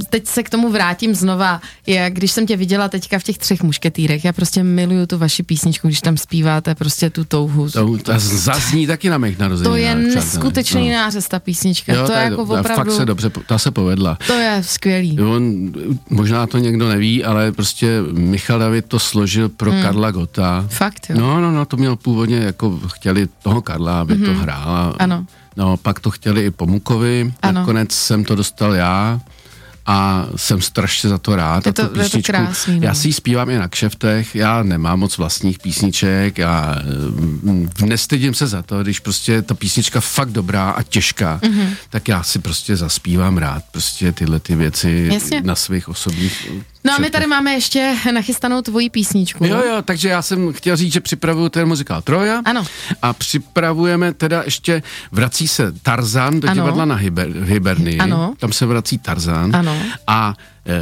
teď 0.10 0.28
se 0.28 0.44
k 0.44 0.50
tomu 0.50 0.70
vrátím 0.70 1.16
znova, 1.16 1.62
je, 1.88 2.10
když 2.10 2.32
jsem 2.32 2.48
tě 2.48 2.58
viděla 2.58 2.90
teďka 2.90 3.20
v 3.20 3.24
těch 3.24 3.38
třech 3.38 3.64
mušketýrech, 3.64 4.26
já 4.26 4.34
prostě 4.34 4.64
miluju 4.64 5.06
tu 5.06 5.18
vaši 5.18 5.44
písničku, 5.44 5.88
když 5.88 6.02
tam 6.02 6.18
zpíváte 6.18 6.76
prostě 6.76 7.10
tu 7.10 7.26
touhu. 7.34 7.70
To, 7.70 7.98
to 7.98 8.14
zazní 8.18 8.88
taky 8.88 9.10
na 9.10 9.18
mých 9.18 9.40
narozeninách. 9.40 9.74
To 9.74 9.78
je 9.78 9.96
neskutečný 10.16 10.90
no. 10.90 10.96
nářez, 10.96 11.28
ta 11.28 11.40
písnička. 11.40 11.94
Jo, 11.94 12.06
to 12.06 12.12
je 12.12 12.18
jako 12.24 12.36
do- 12.36 12.60
opravdu, 12.60 12.76
Fakt 12.76 12.92
se 12.92 13.06
dobře, 13.06 13.32
ta 13.48 13.58
se 13.58 13.72
povedla. 13.72 14.18
to 14.28 14.34
je 14.34 14.62
skvělý. 14.66 15.20
On, 15.20 15.72
možná 16.10 16.48
to 16.48 16.58
někdo 16.58 16.90
neví, 16.90 17.24
ale 17.24 17.52
prostě 17.52 18.02
Michal 18.12 18.60
David 18.60 18.86
to 18.86 19.00
složil 19.00 19.50
pro 19.50 19.72
hmm. 19.72 19.82
Karla 19.82 20.12
Gota. 20.12 20.66
Fakt, 20.70 21.08
jo. 21.10 21.16
No, 21.20 21.42
no, 21.42 21.52
no, 21.52 21.66
to 21.66 21.78
měl 21.78 21.96
původně, 21.96 22.38
jako 22.38 22.80
chtěli 22.88 23.28
toho 23.44 23.62
Karla, 23.62 24.02
aby 24.02 24.14
mm-hmm. 24.14 24.26
to 24.26 24.34
hrál. 24.34 24.76
A, 24.76 24.84
Mhm. 24.86 24.96
Ano. 25.00 25.26
No, 25.58 25.78
pak 25.78 26.00
to 26.00 26.12
chtěli 26.12 26.46
i 26.46 26.52
Pomukovi, 26.52 27.34
Ano. 27.42 27.60
nakonec 27.60 27.92
jsem 27.92 28.24
to 28.26 28.36
dostal 28.36 28.74
já 28.74 29.20
a 29.86 30.28
jsem 30.36 30.62
strašně 30.62 31.10
za 31.10 31.18
to 31.18 31.36
rád. 31.36 31.66
Je 31.66 31.70
a 31.70 31.74
to- 31.74 31.88
tu 31.88 32.00
je 32.00 32.10
to 32.10 32.22
krásný, 32.24 32.80
no. 32.80 32.86
Já 32.88 32.94
si 32.94 33.08
ji 33.08 33.14
zpívám 33.14 33.50
i 33.50 33.58
na 33.58 33.68
kšeftech, 33.68 34.36
já 34.36 34.64
nemám 34.64 35.00
moc 35.00 35.18
vlastních 35.18 35.60
písniček 35.60 36.40
a 36.40 36.82
mm, 37.10 37.70
nestydím 37.86 38.34
se 38.34 38.48
za 38.48 38.62
to, 38.62 38.84
když 38.84 39.00
prostě 39.00 39.42
ta 39.42 39.54
písnička 39.54 40.02
fakt 40.02 40.30
dobrá 40.32 40.70
a 40.70 40.84
těžká, 40.84 41.40
Mhm. 41.44 41.54
mm-hmm. 41.60 41.70
tak 41.90 42.08
já 42.08 42.24
si 42.24 42.40
prostě 42.40 42.76
zaspívám 42.76 43.38
rád 43.38 43.64
prostě 43.72 44.12
tyhle 44.12 44.40
ty 44.40 44.56
věci 44.56 45.10
Jasně. 45.14 45.42
na 45.42 45.56
svých 45.56 45.90
osobních 45.90 46.52
No 46.84 46.94
a 46.94 46.98
my 46.98 47.10
tady 47.10 47.28
máme 47.28 47.54
ještě 47.54 47.96
nachystanou 48.14 48.62
tvoji 48.62 48.90
písničku. 48.90 49.46
Jo, 49.46 49.58
jo, 49.68 49.82
takže 49.86 50.10
já 50.10 50.22
jsem 50.22 50.54
chtěl 50.54 50.76
říct, 50.76 50.94
že 50.94 51.02
připravuju 51.02 51.50
ten 51.50 51.68
muzikál 51.68 52.02
Troja. 52.02 52.42
Ano. 52.46 52.64
A 53.02 53.14
připravujeme 53.14 54.14
teda 54.14 54.42
ještě, 54.46 54.84
vrací 55.12 55.48
se 55.48 55.72
Tarzan 55.82 56.40
do 56.40 56.48
Ano. 56.50 56.56
divadla 56.56 56.86
na 56.86 56.96
Hyber, 56.96 57.30
Hybernii. 57.44 57.98
Ano. 58.00 58.34
Tam 58.40 58.54
se 58.54 58.66
vrací 58.66 58.98
Tarzan. 58.98 59.56
Ano. 59.56 59.78
A 60.08 60.34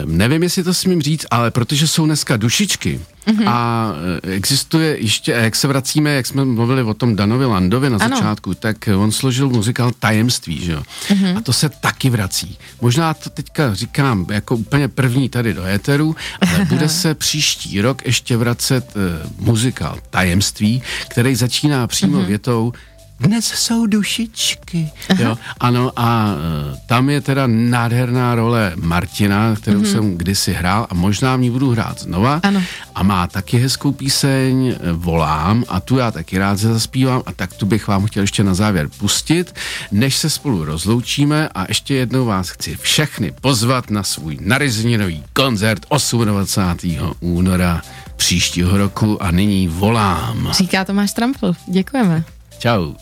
nevím, 0.05 0.43
jestli 0.43 0.63
to 0.63 0.73
smím 0.73 1.01
říct, 1.01 1.25
ale 1.31 1.51
protože 1.51 1.87
jsou 1.87 2.05
dneska 2.05 2.37
dušičky 2.37 2.99
Mhm. 3.27 3.47
a 3.47 3.91
eh, 4.23 4.31
existuje 4.31 4.97
ještě, 4.99 5.35
a 5.35 5.37
jak 5.37 5.55
se 5.55 5.67
vracíme, 5.67 6.09
jak 6.13 6.25
jsme 6.27 6.45
mluvili 6.45 6.83
o 6.83 6.93
tom 6.93 7.15
Danovi 7.15 7.45
Landovi 7.45 7.89
na 7.89 7.97
Ano. 8.01 8.15
začátku, 8.15 8.53
tak 8.53 8.87
eh, 8.87 8.95
on 8.95 9.11
složil 9.11 9.49
muzikál 9.49 9.91
Tajemství, 9.99 10.65
že 10.65 10.71
jo? 10.71 10.83
Mhm. 11.09 11.37
A 11.37 11.41
to 11.41 11.53
se 11.53 11.69
taky 11.69 12.09
vrací. 12.09 12.57
Možná 12.81 13.13
to 13.13 13.29
teďka 13.29 13.73
říkám 13.73 14.25
jako 14.31 14.55
úplně 14.55 14.87
první 14.87 15.29
tady 15.29 15.53
do 15.53 15.65
éteru, 15.65 16.15
ale 16.51 16.65
bude 16.69 16.89
se 16.89 17.15
příští 17.15 17.81
rok 17.81 18.05
ještě 18.05 18.37
vracet 18.37 18.93
uh, 18.95 19.45
muzikál 19.45 19.97
Tajemství, 20.09 20.83
který 21.07 21.35
začíná 21.35 21.87
přímo 21.87 22.17
Mhm. 22.17 22.25
větou 22.27 22.73
dnes 23.21 23.45
jsou 23.45 23.85
dušičky. 23.85 24.91
Jo? 25.17 25.37
Ano, 25.59 25.91
a 25.95 26.33
uh, 26.33 26.77
tam 26.85 27.09
je 27.09 27.21
teda 27.21 27.47
nádherná 27.47 28.35
role 28.35 28.73
Martina, 28.75 29.55
kterou 29.55 29.81
mm-hmm. 29.81 29.91
jsem 29.91 30.17
kdysi 30.17 30.53
hrál 30.53 30.87
a 30.89 30.93
možná 30.93 31.35
v 31.35 31.39
ní 31.39 31.49
budu 31.49 31.71
hrát 31.71 31.99
znova. 31.99 32.39
Ano. 32.43 32.63
A 32.95 33.03
má 33.03 33.27
taky 33.27 33.57
hezkou 33.57 33.91
píseň 33.91 34.67
eh, 34.67 34.91
Volám 34.91 35.63
a 35.67 35.79
tu 35.79 35.97
já 35.97 36.11
taky 36.11 36.37
rád 36.37 36.57
zaspívám 36.57 37.23
a 37.25 37.31
tak 37.31 37.53
tu 37.53 37.65
bych 37.65 37.87
vám 37.87 38.05
chtěl 38.05 38.23
ještě 38.23 38.43
na 38.43 38.53
závěr 38.53 38.89
pustit, 38.97 39.55
než 39.91 40.15
se 40.15 40.29
spolu 40.29 40.65
rozloučíme 40.65 41.49
a 41.55 41.65
ještě 41.67 41.95
jednou 41.95 42.25
vás 42.25 42.49
chci 42.49 42.77
všechny 42.81 43.31
pozvat 43.41 43.89
na 43.89 44.03
svůj 44.03 44.37
narozeninový 44.41 45.23
koncert 45.33 45.85
28. 46.25 47.15
února 47.19 47.81
příštího 48.15 48.77
roku 48.77 49.23
a 49.23 49.31
nyní 49.31 49.67
volám. 49.67 50.49
Říká 50.51 50.85
Tomáš 50.85 51.11
Trampl. 51.11 51.53
Děkujeme. 51.67 52.23
Čau. 52.61 52.93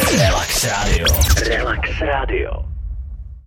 Relax 0.00 0.64
Radio. 0.66 1.06
Relax 1.46 2.00
Radio. 2.00 2.69